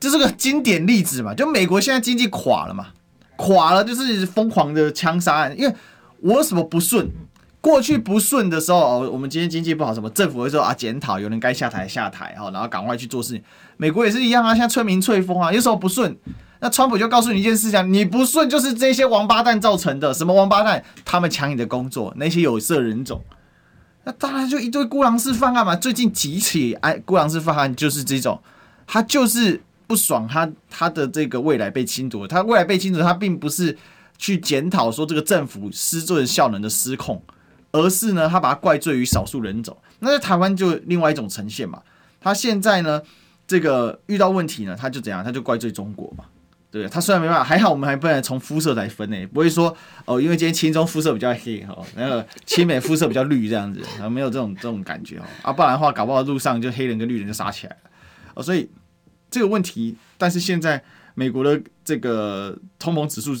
[0.00, 1.32] 这是个经典例子嘛？
[1.32, 2.88] 就美国现在经济垮了嘛，
[3.36, 5.72] 垮了就是疯狂的枪杀案，因为
[6.20, 7.08] 我有什么不顺？
[7.64, 13.42] 过去不顺的时候，我们今天经济不好，什么政府会说啊，检讨，有人该下台下台，哈，然后赶快去做事情。
[13.78, 16.14] 美国也是一样啊，现在吹民吹风啊，有时候不顺，
[16.60, 20.12] 那川普就告诉你一件事情，你不顺就是这些王八蛋造成的。
[20.12, 20.84] 什么王八蛋？
[21.06, 23.22] 他们抢你的工作，那些有色人种，
[24.04, 25.74] 那当然就一堆孤狼式犯案嘛。
[25.74, 28.38] 最近几起哎，孤狼式犯案就是这种，
[28.86, 33.74] 他就是不爽他他的这个未来被侵夺，他未来被侵夺，他并不是
[34.18, 37.22] 去检讨说这个政府施政效能的失控。
[37.74, 39.76] 而是呢，他把它怪罪于少数人种。
[39.98, 41.82] 那在台湾就另外一种呈现嘛。
[42.20, 43.02] 他现在呢，
[43.48, 45.24] 这个遇到问题呢，他就怎样？
[45.24, 46.24] 他就怪罪中国嘛。
[46.70, 55.24] 对，他虽然没办法，还好我们还不能从肤色来分呢，不会说哦，因为今天青中肤色比较黑哈，那个青美肤色比较绿这样子，然后没有这种这种感觉哦。
[55.42, 57.90] 啊，不然的话，搞不好路上就黑人跟绿人就杀起来了。
[58.34, 58.70] 哦，所以
[59.28, 60.80] 这个问题，但是现在
[61.16, 63.34] 美国的这个通膨指数。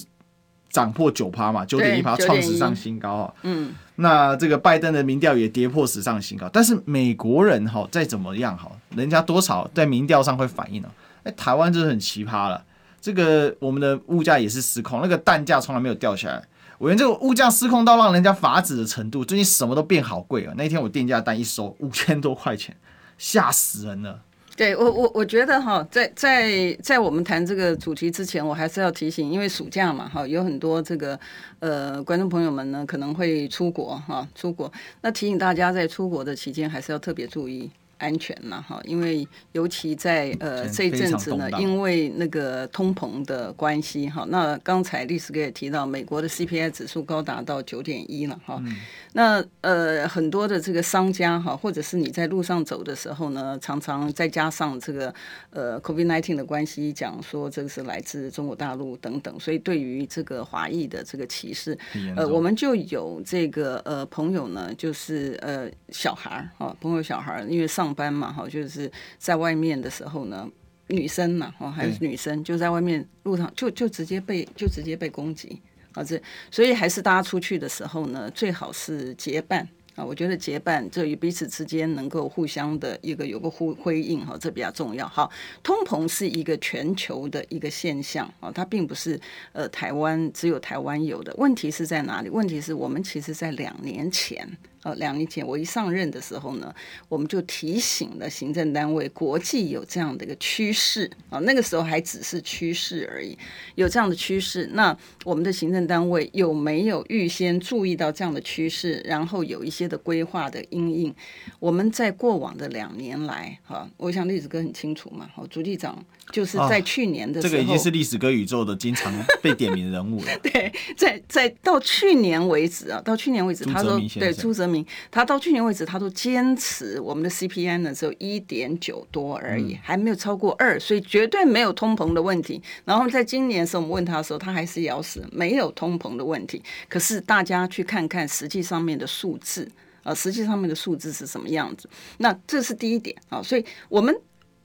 [0.70, 3.34] 涨破九趴嘛，九点一趴创史上新高啊！
[3.44, 10.88] 嗯，那这个拜登的民调也跌破史上新高，但是美国人哈再怎么样哈，人家多少在民调上会反应呢？
[11.22, 12.64] 哎，台湾就是很奇葩了，
[13.00, 16.42] 这个我们的物价也是失控，那个蛋价从来没有掉下来。
[16.78, 20.52] 我连这个物价失控到让人家发指的程度，最近什么都变好贵啊！
[20.56, 22.76] 那天我电价单一收五千多块钱，
[23.16, 24.20] 吓死人了。
[24.56, 31.18] 对我我我觉得哈，在在在我们谈这个主题之前，我还是要提醒，因为暑假嘛哈，有很多这个
[31.58, 37.68] 呃观众朋友们呢可能会出国哈，出国，那提醒大家在出国的期间还是要特别注意。
[37.98, 48.60] 安全了哈，因为尤其在呃这一阵子呢，因为那个通膨的关系哈，那刚才历史哥也提到，美国的 CPI 指数高达到九点一了哈。
[48.64, 48.76] 嗯、
[49.12, 55.14] 那呃很多的这个商家哈，或者是你在路上走的时候呢，常常再加上这个
[55.50, 61.78] 呃 COVID nineteen 的关系，讲说这个是来自中国大陆等等，所以对于这个华裔的这个歧视，
[62.16, 67.83] 呃，我们就有这个呃朋友呢，就是呃小孩儿哈，朋友小孩儿，因为上。
[67.84, 70.48] 上班嘛，哈，就是在外面的时候呢，
[70.86, 75.60] 女生嘛，哈，还是女生，就在外面路上就就直接被就直接被攻击，
[75.92, 76.18] 啊，这
[76.50, 85.06] 所以还是大家出去的时候呢，最好是结伴啊，我觉得结伴这与彼此之间能够互相的一个有个呼回应哈，这比较重要。
[85.06, 85.30] 好，
[85.62, 89.20] 通膨是一个全球的一个现象啊，它并不是
[89.52, 91.34] 呃台湾只有台湾有的。
[91.36, 92.30] 问题是在哪里？
[92.30, 94.48] 问题是我们其实在两年前。
[94.84, 96.72] 呃，两年前我一上任的时候呢，
[97.08, 103.36] 我们就提醒了行政单位，国际有这样的一个趋势啊，那个时候还只是趋势而已，
[103.76, 104.68] 有这样的趋势。
[104.74, 111.14] 那我们的行政单位有没有预先注意到这样的趋势，然后有一些的规划的因应？
[111.58, 120.26] 我们在过往的两年来，哈，我想栗子哥很清楚嘛，好，朱局长就是在去年的时候，这个已经是历史歌宇宙的经常被点名人物了。
[120.42, 124.84] 对，在在到去年为止啊，到去年为止，他说对朱泽明。
[125.10, 132.60] 他到去年为止，他都坚持我们的 CPI 呢只有一点九多而已，还没有超过二，所以绝对没有通膨的问题。
[132.84, 136.62] 然后在今年的时候，我们问他的时候，他还是咬死没有通膨的问题。
[136.88, 139.70] 可是大家去看看实际上面的数字
[140.02, 141.88] 啊，实际上面的数字是什么样子？
[142.18, 143.42] 那这是第一点啊。
[143.42, 144.14] 所以我们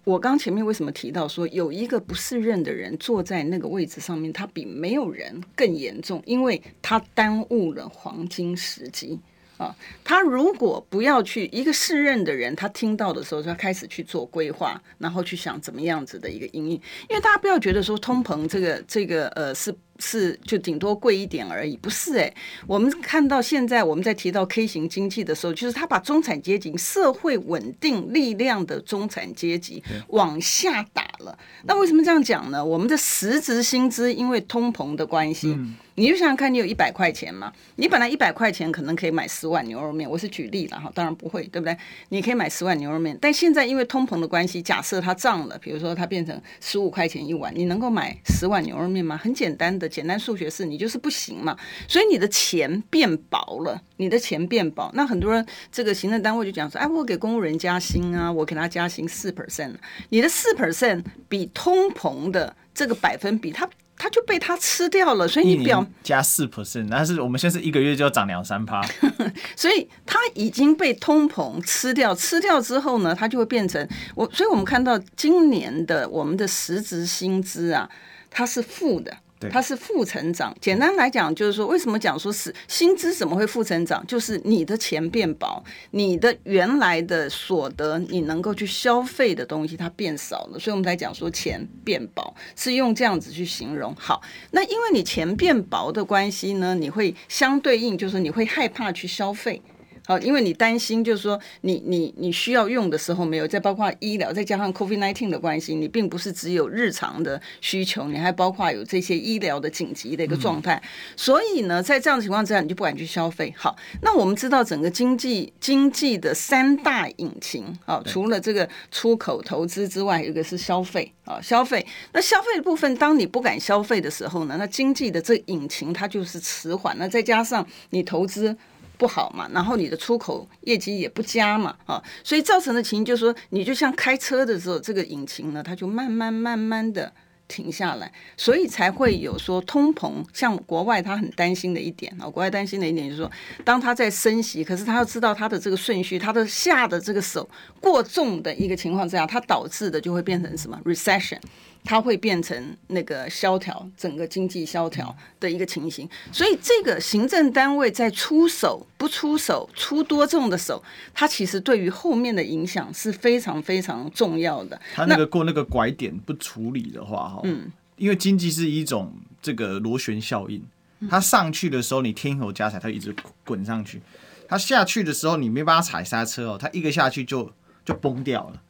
[0.09, 9.19] 我刚前面为什么提到说有一个不适任的人坐在那个位置上面，他比没有人更严重，因为他耽误了黄金时机。
[9.57, 19.75] 啊，他如果不要去一个适任的人，他听到的时候，他开始去做规划，然后去想怎么样子的一个阴影，因为大家不要觉得说通膨这个这个呃是。
[19.99, 22.35] 是，就顶多贵一点而已，不是诶、欸，
[22.65, 31.37] 我们看到现在我们在提到 K 型经济的时候，就是他把中产阶级、社会稳定力量的中产阶级往下打了。
[31.65, 32.63] 那为什么这样讲呢？
[32.63, 35.57] 我们的实质薪资因为通膨的关系，
[35.99, 37.51] 你就想想看，你有一百块钱嘛？
[37.75, 41.77] 你本来一百块钱可能可以买十碗牛肉面，我是举例了哈，当然不会，对不对？
[42.07, 49.17] 你可以买十碗牛肉面，但现在因为通膨的关系，假设它涨了，比如说它变成十五块钱一碗，你能够买十碗牛肉面吗？
[49.17, 49.89] 很简单的。
[49.89, 54.89] 简单数学是你就是不行嘛，所以你的钱变薄了，你的钱变薄。
[54.93, 59.73] 那很多人这个行政单位就讲说，哎，我给公务人加薪啊，我给他加薪四 percent，
[60.07, 65.27] 你的四 percent 比通膨的这个百分比，它他就被它吃掉了。
[65.27, 68.81] 所以你表加四 percent，但是我们现在是一个月就要涨两三趴，
[69.55, 74.27] 所以它已经被通膨吃掉，吃掉之后呢，它就会变成我。
[74.31, 77.87] 所以我们看到今年的我们的实质薪资啊，
[78.31, 79.15] 它是负的。
[79.51, 80.55] 它是负成长。
[80.59, 84.05] 简单来讲，就是说，为什么讲说是薪资怎么会负成长？
[84.05, 90.59] 就是你的钱变薄，你的原来的所得，你能够去消费的东西，它变少了。
[90.59, 93.95] 所以我们才讲说钱变薄，是用这样子去形容。
[93.95, 94.21] 好，
[94.51, 99.61] 那因为你钱变薄的关系呢，你会相对应，就是你会害怕去消费。
[100.09, 110.81] 好，因为你担心，就是说你你你需要用的时候没有，再包括医疗，再加上 COVID-19 的关系，你并不是只有日常的需求，你还包括有这些医疗的紧急的一个状态。
[111.15, 113.53] 所以呢，在这样的情况之下，你就不敢去消费。
[113.55, 121.85] 好，那我们知道整个经济经济的三大引擎啊，除了这个出口投资之外，有一个是消费啊，消费。
[122.13, 126.97] 那消费的部分，当你不敢消费的时候呢，那经济的这引擎它就是迟缓。
[126.97, 128.57] 那再加上你投资。
[128.99, 137.11] 不好嘛，然后你的出口业绩也不佳嘛，啊，所以造成的情形就是说，你就像开车的时候，这个引擎呢，它就慢慢慢慢的
[137.47, 140.23] 停下来，所以才会有说通膨。
[140.33, 143.31] 像国外他很担心的一点啊，国外担心的一点就是说，
[143.63, 151.39] 当他在升息，可是他要知道他的这个顺序，他的下的这个手过重的一个情况之下，它导致的就会变成什么 recession。
[151.83, 156.07] 它会变成那个萧条，整个经济萧条的一个情形。
[156.31, 164.79] 所以，这个行政单位在出手不出手，出多重的手，它其实对于后面的影响是非常非常重要的。
[164.93, 170.63] 它那个过那个拐点不处理的话，哈，嗯，因为经济是一种这个螺旋效应，
[171.09, 173.15] 它上去的时候你添油加柴，它一直
[173.45, 173.99] 滚上去；
[174.47, 177.51] 它下去的时候你没办法踩刹车哦，它一个下去就
[177.83, 178.61] 就崩掉了。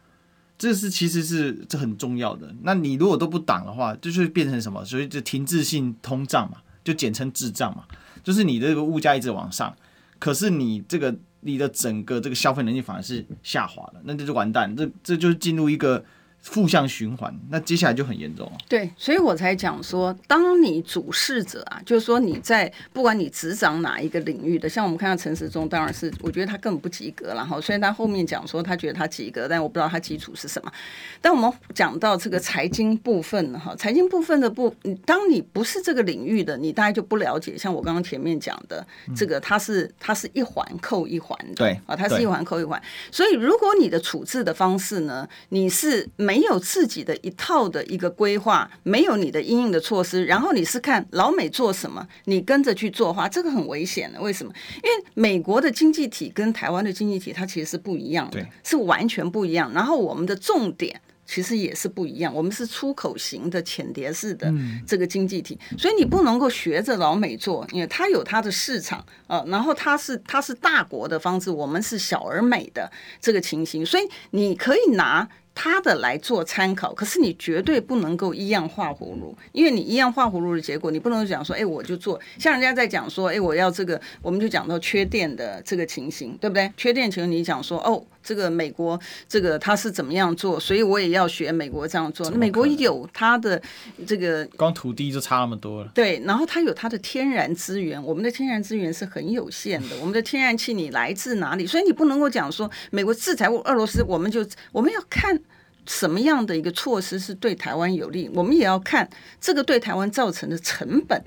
[0.60, 2.54] 这是其实是这很重要的。
[2.62, 4.86] 那你如果都不挡的话，就是变成什么？
[4.86, 7.86] 所以就停滞性通胀嘛，就简称滞胀嘛。
[8.24, 9.76] 就是你的这个物价一直往上，
[10.20, 14.76] 可是你这个你的整个这个消费能力反而是下滑了，那这就完蛋。
[14.76, 16.06] 这这就是进入一个。
[16.42, 18.54] 负向循环，那接下来就很严重了。
[18.68, 27.60] 对，所以我才讲说，当你主事者啊，就是说你在不管你执掌哪一个领域的，像我们看到陈时中，当然是我觉得他根本不及格了哈。
[27.60, 30.72] 虽然他后面讲说他觉得他及格，但我不知道他基础是什么。
[31.22, 34.74] 但我们讲到这个财经部分哈，财经部分的部，
[35.06, 37.58] 当你不是这个领域的，你大概就不了解。
[37.58, 42.82] 像我刚刚前面讲的，这个它是它是一环扣一环的，对啊，它是一环扣一环。
[43.12, 46.08] 所以如果你的处置的方式呢，你是。
[46.30, 54.22] 没有自己的一套的一个规划，没有你的应应的措施，然后你是看老美做什么，你跟着去做的话，这个很危险的。
[54.22, 54.54] 为什么？
[54.84, 59.72] 因为美国的经济体跟台湾的经济体它其实是不一样的，是完全不一样。
[59.74, 61.02] 然后我们的重点。
[61.32, 64.52] 其实也是不一样，我们是出口型的浅碟式的
[64.88, 75.30] 这个经济体，所以你不能够学着老美做，因为它有它的市场啊，然后它是它是大国的方式，我们是小而美的这个情形，所以你可以拿。
[75.62, 86.72] 他的来做参考，可是你绝对不能够一样画葫芦，因为你一样画葫芦的结果，你不能讲说，哎，我就做，像人家在讲说，哎，我要这个，我们就讲到缺电的这个情形，对不对？
[86.78, 92.30] 缺电情形，你讲说，哦，这个美国这个他是怎么样做，所以我也要学美国这样做。
[92.32, 93.62] 美国有它的
[94.06, 95.92] 这个，光土地就差那么多了。
[95.94, 101.66] 对，然后它有它的天然资源，我们的天然资源是很有限的， 我们的天然气你来自哪里？
[101.66, 105.40] 所以你不能够讲说美国制裁俄罗斯，我们就我们要看。
[105.86, 108.30] 什么样的一个措施是对台湾有利？
[108.36, 109.10] 我们也要看
[109.42, 111.20] 这个对台湾造成的成本。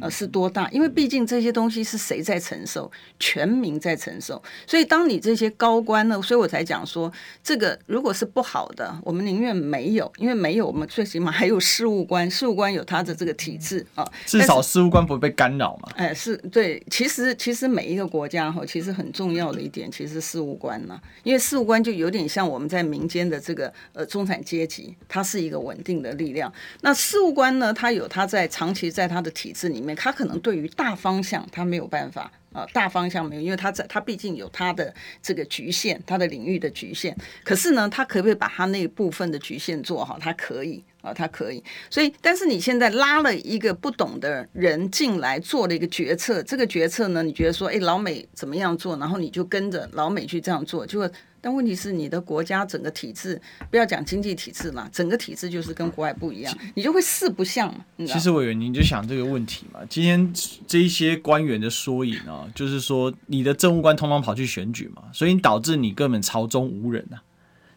[0.00, 0.68] 呃，是多大？
[0.70, 2.90] 因为毕竟这些东西是谁在承受？
[3.18, 4.40] 全民在承受。
[4.66, 14.06] 所以，当你这些高官呢，所以我才讲说，这个如果是不好的，我们宁愿没有，因为没有，我们最起码还有事务官，事务官有他的这个体制啊。
[14.26, 15.88] 至少事务官不会被干扰嘛。
[15.96, 16.80] 哎，是对。
[16.90, 26.52] 其实，其实每一个国家哈，其实很重要的一点，其实事务官呢，因为事务官就有点像我们在民间的这个呃中产阶级，它是一个稳定的力量。
[26.82, 29.87] 那事务官呢，他有他在长期在他的体制里面。
[29.94, 37.16] 他可能对于大方向他没有办法啊，大方向没有，因为他在他毕竟有他的这个局限，他的领域的局限。
[37.44, 40.18] 可是呢，他可不可以把他那部分的局限做好？
[40.18, 41.62] 他可以啊，他可以。
[41.90, 51.08] 所以，但是你现在拉了一个不懂的人进来做了一个决策，这个决策呢，你觉得说，哎，老美怎么样做，然后你就跟着老美去这样做，就。
[51.40, 53.40] 但问题是，你的国家整个体制，
[53.70, 57.84] 不要讲经济体制嘛，整个体制就是跟国外不一样，你就会四不像嘛。
[58.04, 59.78] 其实委员，您就想这个问题嘛。
[59.88, 60.34] 今天
[60.66, 67.22] 这一些官员的缩影啊，就是说你的政务官通通跑去选举嘛，所以导致你根本朝中无人啊。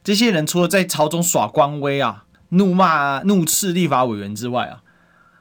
[0.03, 4.81] 这些人除了在朝中耍官威啊、怒骂、怒斥立法委员之外啊，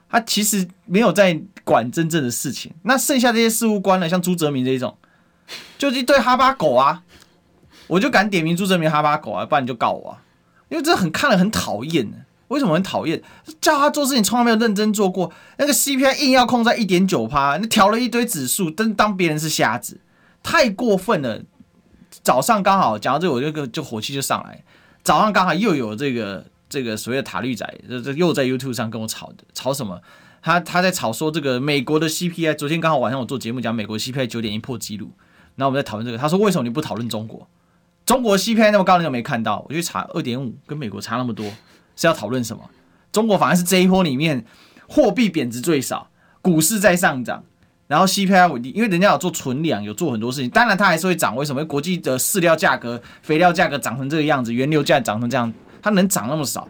[0.09, 2.73] 他其实没有在管真正的事情。
[2.83, 4.97] 那剩下这些事务官呢，像朱泽民这一种，
[5.79, 7.03] 就是一堆哈巴狗啊。
[7.87, 10.23] 我就敢点名朱泽民哈巴狗啊，不然你就告我啊！
[10.69, 12.09] 因为这很看了很讨厌，
[12.47, 13.21] 为什么很讨厌？
[13.61, 20.01] 叫他做事情从来没有认真做过，那个 CPI 硬要控在一点九趴，你调了一堆指数，当当别人是瞎子，
[20.41, 21.43] 太过分了。
[22.23, 24.63] 早上刚好讲到这个，我就就火气就上来。
[25.03, 30.01] 早上刚好又有这个这个所谓的塔绿仔，这这又在 YouTube 上跟我吵的，吵什么？
[30.41, 35.11] 他他在吵说这个美国的 CPI，昨天刚好晚上我做节目讲美国 CPI 九点一破纪录，
[35.57, 37.47] 然后我们在讨论这个，他说为什么你不讨论中国？
[38.07, 39.67] 中国 CPI 那么高，你有没看到？
[39.69, 41.45] 我去查二点五，跟美国差那么多，
[41.95, 42.71] 是要讨论什么？
[43.13, 44.45] 中国反而是这一波里面
[44.89, 46.09] 货币贬值最少，
[46.41, 47.45] 股市在上涨，
[47.87, 50.49] 然后 CPI 稳定，因为人家有做存粮，有做很多事情。
[50.49, 51.65] 当然它还是会涨，为什么？
[51.67, 55.53] 国际的饲料价格、肥料价格涨成这个样子，原油价涨成这样，
[55.83, 56.69] 它能涨那么少？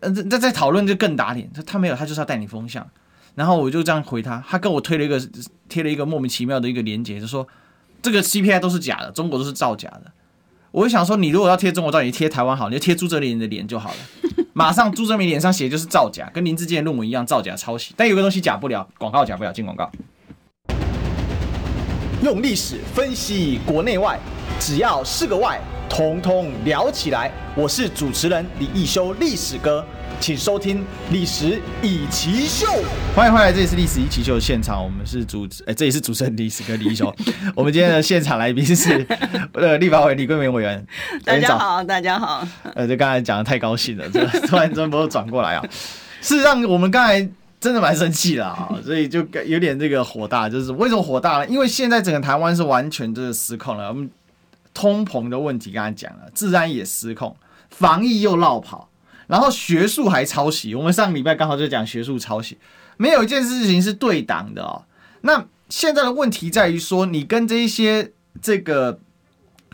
[0.00, 2.86] 呃，在在讨论就更打脸，他他没有，他就是要带你风向。
[3.34, 5.20] 然后我就这样回他，他跟我推了一个
[5.68, 7.46] 贴了一个莫名其妙的一个连接，就说
[8.00, 10.04] 这个 CPI 都是假的，中国都是造假的。
[10.70, 13.96] 我就想说，你如果要贴中国照，你贴台湾好，你就贴朱泽民的脸就好了。
[14.54, 17.94] 马上朱泽明脸上写就是造假，跟林志坚的论文一样，造假抄袭。
[17.96, 19.90] 但有个东西假不了，广告假不了，进广告。
[22.22, 24.18] 用历史分析国内外，
[24.60, 25.60] 只要是个“外”，
[25.92, 27.30] 统统聊起来。
[27.54, 29.84] 我是主持人李易修，历史哥。
[30.18, 30.78] 请收听
[31.10, 32.66] 《历史以奇秀》，
[33.14, 37.14] 欢迎回来，这里是《历史以奇秀》的现场，我们是主持，哎，这里是主持人历史哥李易修。
[37.54, 39.06] 我们今天的现场来宾是
[39.52, 40.82] 呃立法委李桂明委员。
[41.26, 42.48] 大家好，大家好。
[42.74, 45.62] 呃，这刚才讲的太高兴了，这 突然间不转过来啊。
[46.22, 47.20] 事实上，我们刚才
[47.60, 50.48] 真的蛮生气的啊，所以就有点这个火大。
[50.48, 51.46] 就是为什么火大呢？
[51.48, 53.88] 因为现在整个台湾是完全就是失控了。
[53.88, 54.08] 我们
[54.74, 57.36] 通膨的问题刚才讲了，治安也失控，
[57.70, 58.88] 防疫又落跑。
[59.28, 62.58] 然后学术还抄袭，我们上个礼拜刚好就讲学术抄袭，
[62.98, 64.84] 没有一件事情是对党的哦。
[65.22, 68.12] 那现在的问题在于说，你跟这一些
[68.42, 68.98] 这个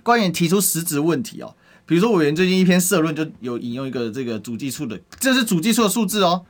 [0.05, 6.45] 官员提出实质问题哦，比如说委员最近一篇社论就有引用一个这个主计处的，这是主计处的数字哦，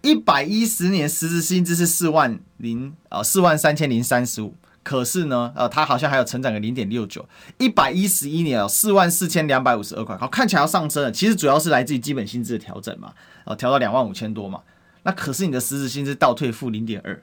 [0.00, 4.54] 一百一十年实质薪资是四万零啊四万三千零三十五。
[4.88, 7.22] 可是呢，呃，它好像还有成长个零点六九，
[7.58, 11.12] 一百一十一年哦，四万四千两百五十二块，好，看起来要上升了。
[11.12, 13.12] 其实主要是来自于基本薪资的调整嘛，
[13.44, 14.62] 哦，调到两万五千多嘛。
[15.02, 17.22] 那可是你的实质薪资倒退负零点二，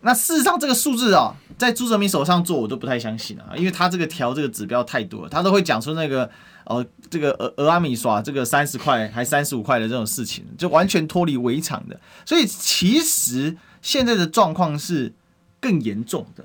[0.00, 6.28] 那事实上这个数字啊，在朱泽明手上做我都不太相信啊，因为他这个调这个指标太多了，他都会讲出那个
[6.64, 12.00] 哦，这个俄俄阿米耍这个三十块还三十五块的这种事情，就完全脱离围场的。
[12.26, 15.14] 所以其实现在的状况是
[15.60, 16.44] 更严重的，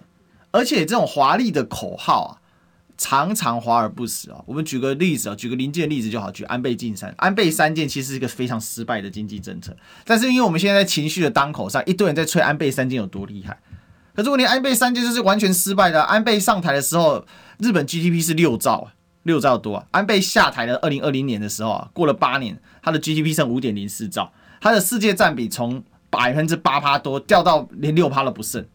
[0.58, 2.32] 而且这种华丽的口号啊。
[3.00, 4.44] 常常华而不实啊！
[4.48, 7.14] 我们举个例子啊，举个临近的例子就好，举安倍晋三。
[7.20, 13.56] 安倍三件其实是一个非常失败的经济政策，但是因为我们现在在情绪的当口上，一堆人在吹安倍三件有多厉害。
[14.16, 16.02] 可是问题，安倍三件就是完全失败的。
[16.02, 17.24] 安倍上台的时候，
[17.60, 19.86] 日本 GDP 是六兆啊，六兆多啊。
[19.92, 28.66] 安倍下台的二零二零年的时候啊，过了八年，他的 GDP 剩五点零四兆，他的世界占比从百分之八趴多掉到连六趴都不剩。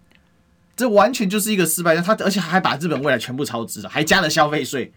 [0.83, 4.93] 这完全就是一个失败，他而且还把日本未来全部超支了，还加了消费税，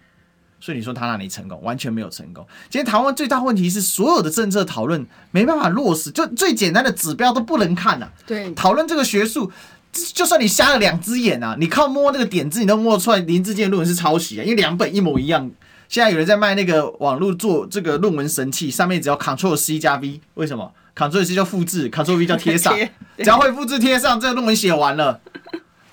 [0.59, 1.61] 所以你说他哪里成功？
[1.61, 2.43] 完全没有成功。
[2.71, 8.09] 今天台湾最大问题是，所有的政策讨论没办法落实，就最简单的指标都不能看呐。
[8.25, 9.51] 对，讨论这个学术，
[9.91, 15.51] 就算你瞎了两只眼啊，你靠摸那个点字，你都摸出来林志健论文是抄袭啊，因为两本一模一样。
[15.87, 22.75] 现在有人在卖那个网络做这个论文神器，上面只要 Ctrl C 加 V，为什么 Ctrl C 叫复制，Ctrl V 叫贴上，
[23.19, 25.21] 只要会复制贴上，这个论文写完了。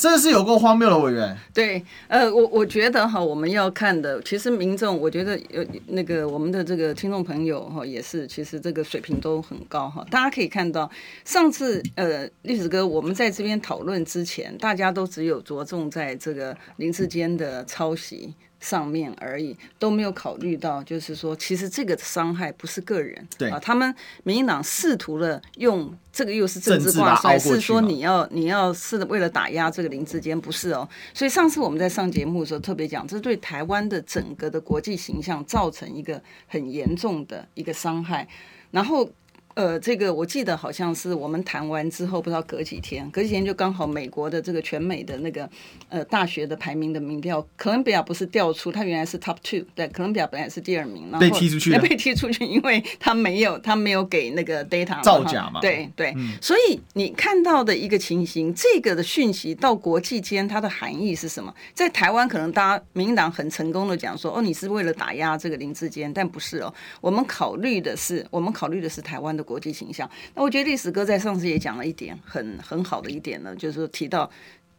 [0.03, 1.39] 真的是有够荒谬的委员。
[1.55, 10.05] 对，呃，我我觉得哈，我们要看的，其实民众，我觉得有那个我们的这个听众朋友哈，也是，其实这个水平都很高哈。
[10.11, 10.91] 大家可以看到，
[11.25, 18.35] 上次呃，历史哥我们在这边讨论之前，大家都只有着重在这个林志坚的抄袭。
[18.63, 23.93] 上面而已，都没有考虑到，就是说，其实这个伤害不是个人，对啊，他们
[24.23, 30.89] 民进党试图了用这个又是政治挂帅，是说你要你要是为了打压这个林志坚，不是哦。
[31.13, 38.27] 所以上次我们在上节目的时候特别讲，这对台湾的整个的国际形象造成一个很严重的一个伤害，
[38.71, 39.11] 然后。
[39.55, 45.49] 呃，这个我记得好像是我们谈完之后，不知道隔几天，隔几天就刚好美国的这个全美的那个
[45.91, 61.55] 呃大学的排名的民调，哥伦比亚不是调出，他原来是 top two，对，哥伦比亚本来是第二名，然后被踢出去， 被踢出去，因为他没有他没有给那个 data 造假嘛，对对，嗯、所以你看到的一个情形，这个的讯息到国际间它的含义是什么？
[61.75, 66.73] 在台湾可能大家民进党很成功的讲说，哦，你是为了打压这个林志坚，但不是哦，
[67.03, 69.42] 我们考虑的是，我们考虑的是台湾的。
[69.43, 74.31] 国际形象，那我觉得历史哥在上次也讲了一点很很好的一点呢，就是说提到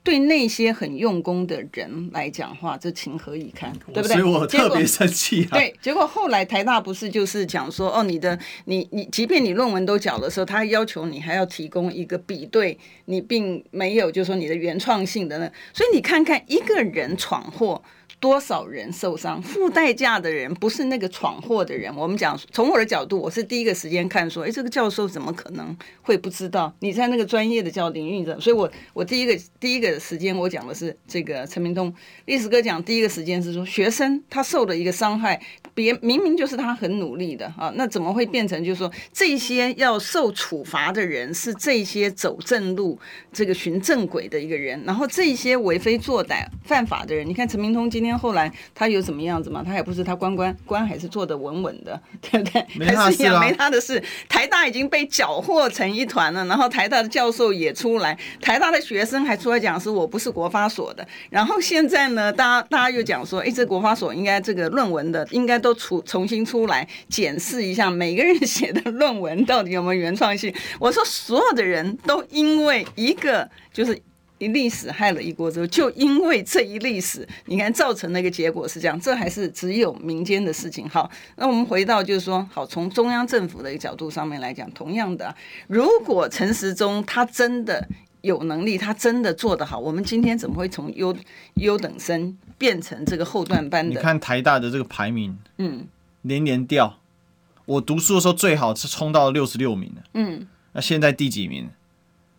[0.04, 4.18] 对那些很用功的人来讲话，这情何以堪，对不对？
[4.18, 5.58] 所以我特别生气啊。
[5.58, 17.82] 对，结果后来台大不是就是讲说，哦，你的你你，即便你论文都缴的时候，他要求你还要提供一个比对，你并没有就是说你的原创性的呢，所以你看看一个人闯祸。
[18.24, 19.42] 多少人受伤？
[19.42, 21.94] 付代价的人不是那个闯祸的人。
[21.94, 26.74] 我们讲，从我的角度，我是第一个时间看说，哎，这个教授怎么可能会不知道？
[26.80, 31.94] 你在那个专业的叫领域的，所以我我第一个第一个时间我讲的是这个陈明东
[32.24, 35.42] 历史哥讲第一个时间是说，学生他受了一个伤害，
[35.74, 42.98] 别明明就是他很努力的啊，那怎么会变成就是说这些要受处罚的人是这些走正路、
[43.34, 48.14] 这个循正轨的一个人，然后这些为非作歹、犯法的人，你看陈明通今天。
[48.14, 49.64] 后来他有什么样子嘛？
[49.66, 52.64] 他也不是，他关关关还是做的稳稳的，对不对？
[52.76, 54.02] 没他的事啊，还是没他的事。
[54.30, 61.06] 台大已经被搅和成一团了，然后台大的教授也出来，台大的学生还出来讲说，我不是国发所的。
[61.32, 70.54] 然后现在呢，大家大家又讲说，哎，这国发所应该这个论文的应该都出重新出来检视一下，每个人写的论文到底有没有原创性。
[70.80, 74.00] 我说，所有的人都因为一个就是。
[74.40, 80.90] 一历史害了一锅粥，就因为这一历史，你看造成那个结果是这样，这还是只有民间的事情。
[80.90, 85.34] 好，那我们回到就是说，好，从中央政府的一个角度上面来讲，同样的，
[85.68, 87.88] 如果陈时中他真的
[88.20, 91.16] 有能力，他真的做得好，我们今天怎么会从优
[91.54, 93.94] 优等生变成这个后段班的？
[93.94, 95.86] 你看台大的这个排名，嗯，
[96.22, 96.98] 年年掉。
[97.66, 101.70] 我读书的时候最好是冲到六十六名的，嗯，那现在第几名？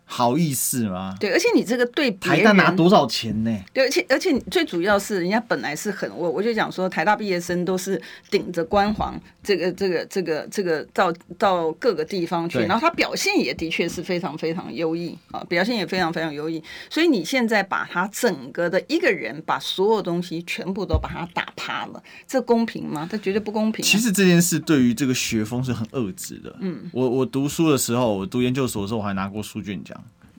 [0.07, 1.15] 好意思吗？
[1.19, 3.59] 对，而且你这个对台大拿多少钱呢？
[3.73, 7.99] 对，而且而且最主要是人家本来是很我我就讲说台大毕业生都是
[8.29, 16.63] 顶着光环，这个这个这个这个到到各个地方去，然后他表现也的确是非常非常优异啊，表现也非常非常优异。
[16.89, 23.07] 所以你现在把他整个的一个人把所有东西全部都把他打趴了，这公平吗？
[23.11, 23.87] 这绝对不公平啊。
[23.87, 26.55] 其实这件事对于这个学风是很遏制的。
[26.59, 29.94] 嗯，我我读书的时候，我读研究所的时候，我还拿过书卷奖。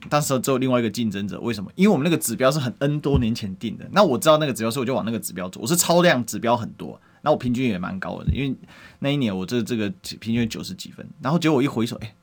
[0.07, 1.71] 当时只有另外一个竞争者，为什么？
[1.75, 3.87] 因为我们那个指标是很 N 多年前定的。
[3.91, 5.59] 那我知道那个指标，所以我就往那个指标走。
[5.61, 8.55] 我是超量指标很多，那我平均也蛮高的，因为
[8.99, 9.89] 那一年我这这个
[10.19, 11.05] 平均九十几分。
[11.21, 12.15] 然后结果我一回首，哎，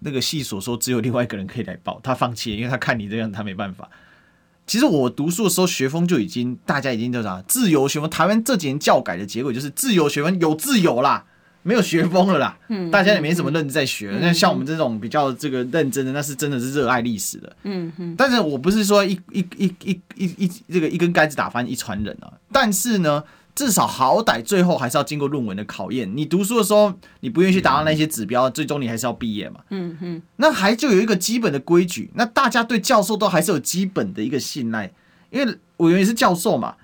[0.00, 3.88] 那个系所说只有另外一个人可以来报，他放弃，因为他看你这样，他没办法。
[4.66, 8.08] 其实我读书的时候，学风就已经大家已经叫啥自由学风。
[8.08, 11.24] 台湾这几年教改的结果就是自由学风有自由啦，
[11.62, 12.56] 没有学风了啦。
[12.68, 14.16] 嗯，大家也没什么认真在学。
[14.20, 17.56] 那、嗯、像我们这种比较这个认真的，那是真的是热爱历史的。
[17.64, 18.14] 嗯嗯。
[18.16, 23.22] 但是我不是说一一一一一一这个一根杆子打翻一船人啊，但是呢。
[23.52, 26.10] 至少好歹最后还是要经过论文的考验。
[26.16, 29.60] 你读书的时候，你不愿意去达到那些指标，最终你还是要毕业嘛。
[29.70, 30.22] 嗯嗯。
[30.36, 34.90] 那还就有一个基本的规矩，那大家对教授都还是有基本的一个信赖，
[35.30, 36.76] 因为我原也是教授嘛，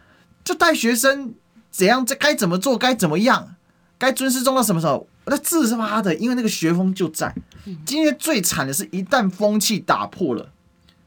[0.44, 1.32] 就带学生
[1.70, 3.54] 怎样，这该怎么做，该怎么样，
[3.98, 5.06] 该尊师重道什么时候？
[5.26, 7.34] 那自他妈的，因为那个学风就在。
[7.84, 10.50] 今天最惨的是一旦风气打破了。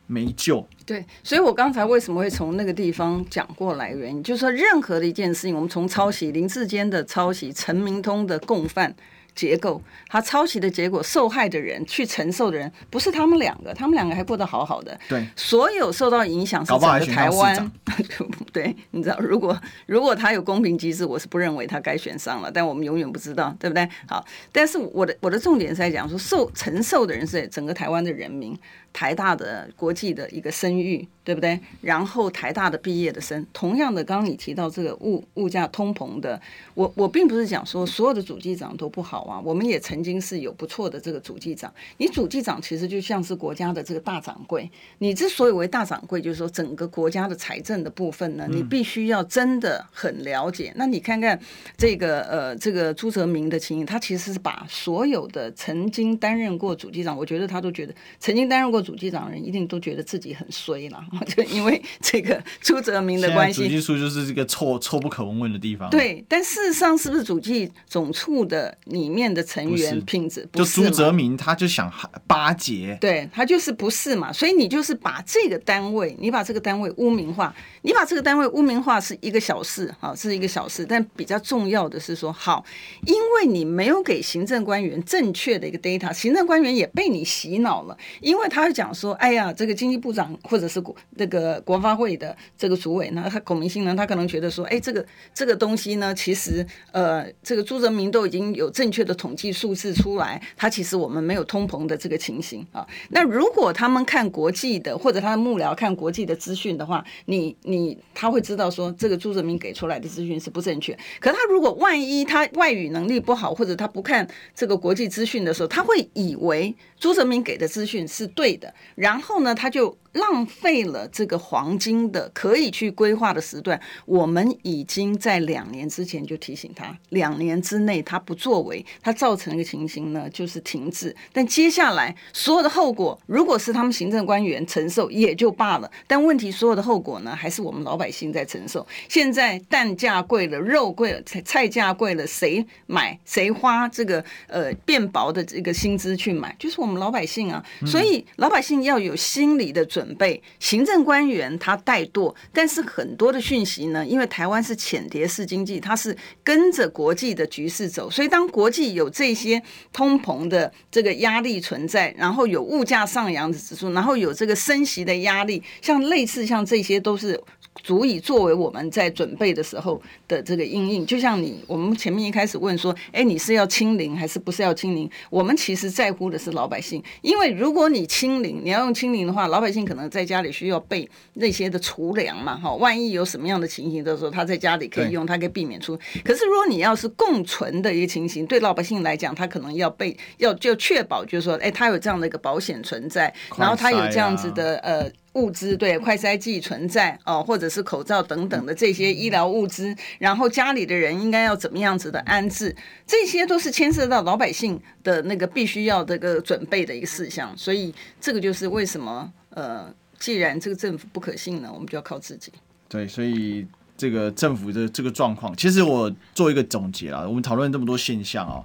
[0.07, 0.67] 没救。
[0.87, 8.95] 对，所以我刚才为什么会从那个地方讲过来，原因就是说，任何的一件事情，我们从抄袭林志坚的抄袭，陈明通的共犯。
[9.35, 14.97] 结构，他抄袭的结果，受害的人去承受的人不是他们两个，他们两个还过得好好的。
[15.07, 17.71] 对，所有受到影响是整个台湾。
[18.51, 23.87] 对，你知道，如果如果他有公平机制，我是不认为他该选上了，但我们永远不知道，对不对？
[24.07, 28.57] 好，但是我的我的重点是在讲说，受承受的人是整个台湾的人民，
[28.91, 31.59] 台大的国际的一个声誉，对不对？
[31.81, 36.39] 然后台大的毕业的生，同样的，刚刚你提到这个物物价通膨的，
[36.73, 39.39] 我我并不是讲说所有的主计长都不好啊。
[39.43, 44.69] 我们也曾经是有不错的这个主计长，你主计长其实就像是国家的这个大掌柜。
[44.97, 50.73] 你之所以为大掌柜，就是说整个国家的财政的部分呢，你必须要真的很了解。
[50.75, 51.39] 那你看看
[51.77, 61.01] 这个呃这个朱泽明的情形，他其实是把所有的曾经担任过主计长，我觉得他都觉得曾经担任过主计长的人一定都觉得自己很衰了，
[61.35, 63.63] 就因为 这个朱泽明的关系。
[63.63, 65.89] 主计处就是这个臭臭不可闻问的地方。
[65.89, 69.29] 对，但事实上是不是主计总处的里面？
[69.29, 71.91] 的成员品质，就朱泽明，他就想
[72.25, 77.53] 巴结，对他就是不是嘛，所以你就是把这个单位，你把这个单位污名化，
[77.83, 82.65] 你把这个单位污名化是一个小事，好，是一个小事，但比较重要的是说，好，
[83.05, 99.19] 因为你没有给行政官员正确的一个 data，行政官员也被你洗脑了，因为他会讲说，哎呀，这个经济部长或者是国那个国发会的这个主委呢，他龚明星呢，他可能觉得说，哎，这个这个东西呢，其实呃，这个朱泽民都已经有正确的。
[99.19, 102.87] 统计数字出来，他其实我们没有通膨的这个情形啊。
[103.09, 110.97] 那如果他们看国际的，或者他的幕僚看国际的资讯的话，你你他会知道说这个朱泽民给出来的资讯是不正确。
[111.19, 118.55] 可他如果万一他外语能力不好，或者他不看这个国际资讯的时候，他会以为朱泽民给的资讯是对
[118.95, 119.97] 然后呢，他就。
[120.13, 131.15] 浪费了这个黄金的可以去规划的时段，我们已经在两年之前就提醒他，两年之内他不作为，他造成一个情形呢，就是停滞。
[131.31, 138.85] 但接下来所有的后果，如果是他们行政官员承受也就罢了，但问题所有的后果呢，还是我们老百姓在承受。
[139.07, 147.63] 现在蛋价贵了，肉贵了，菜菜价贵了，谁买谁花这个呃变薄的这个薪资去买，就是我们老百姓啊。
[147.85, 149.98] 所以老百姓要有心理的准。
[149.99, 167.37] 准备行政官员他怠惰，但是很多的讯息呢，因为台湾是浅碟式经济，它是跟着国际的局势走，所以当国际有这些通膨的这个压力存在，然后有物价上扬的指数，然后有这个升息的压力，像类似像这些都是。
[167.81, 175.09] 足以作为我们在准备的时候的这个阴影，就像你我们前面一开始问说，哎，你是要清零还是不是要清零？
[175.29, 185.97] 我们其实在乎的是老百姓，因为如果你清零，你要用清零的话，老百姓可能在家里需要备那些的储粮嘛，哈，万一有什么样的情形的时候，他在家里可以用，他可以避免出。
[186.23, 195.11] 可是如果你要是共存的一个情形，对老百姓来讲，他可能要备，要就确保就是说，哎，他有这样的一个保险存在，然后他有这样子的呃。
[195.33, 202.75] 物资对快筛剂存在哦，或者是口罩等等的这些医疗物资，然后家里的人应该要怎么样子的安置，
[203.05, 207.55] 这些都是牵涉到老百姓的那个必须要这个准备的一个事项。
[207.55, 212.51] 所以这个就是为什么呃，既然这个政府不可信呢，我们就要靠自己。
[212.87, 213.65] 对，所以
[213.97, 218.63] 这个政府的这个状况，其实我做一个总结啊，我们讨论这么多现象啊，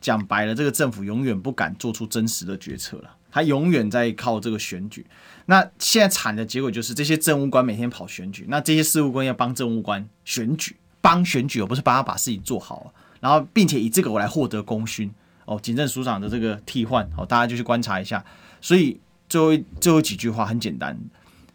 [0.00, 5.06] 讲白了，这个政府永远不敢做出真实的决策了，他永远在靠这个选举。
[5.46, 15.10] 那现在惨的结果就是这些政务官每天跑选举，那这些事务官要帮政务官选举，帮选举，而不是帮他把事情做好，然后并且以这个我来获得功勋
[15.44, 15.58] 哦。
[15.62, 18.24] 警政署长的这个替换，好，大家就去观察一下。
[18.60, 18.98] 所以
[19.34, 20.96] 最后最后几句话很简单，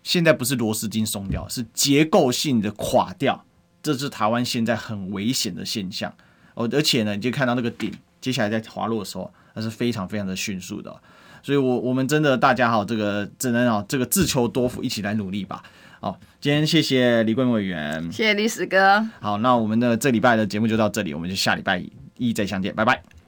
[0.03, 3.45] 现在不是螺丝钉松掉，是结构性的垮掉，
[3.81, 6.13] 这是台湾现在很危险的现象
[6.55, 6.67] 哦。
[6.73, 10.93] 而且呢，你就看到那个顶接下来在滑落的时候，那是非常非常的迅速的。
[11.41, 15.63] 所以我，我我们真的大家好，这个只能啊，这个自求多福，一起来努力吧。
[16.01, 19.07] 好，今天谢谢李贵敏委员，谢谢历史哥。
[19.21, 21.81] 好，那我们的这礼拜的节目就到这里，我们就下礼拜
[22.17, 23.18] 一再相见，拜拜。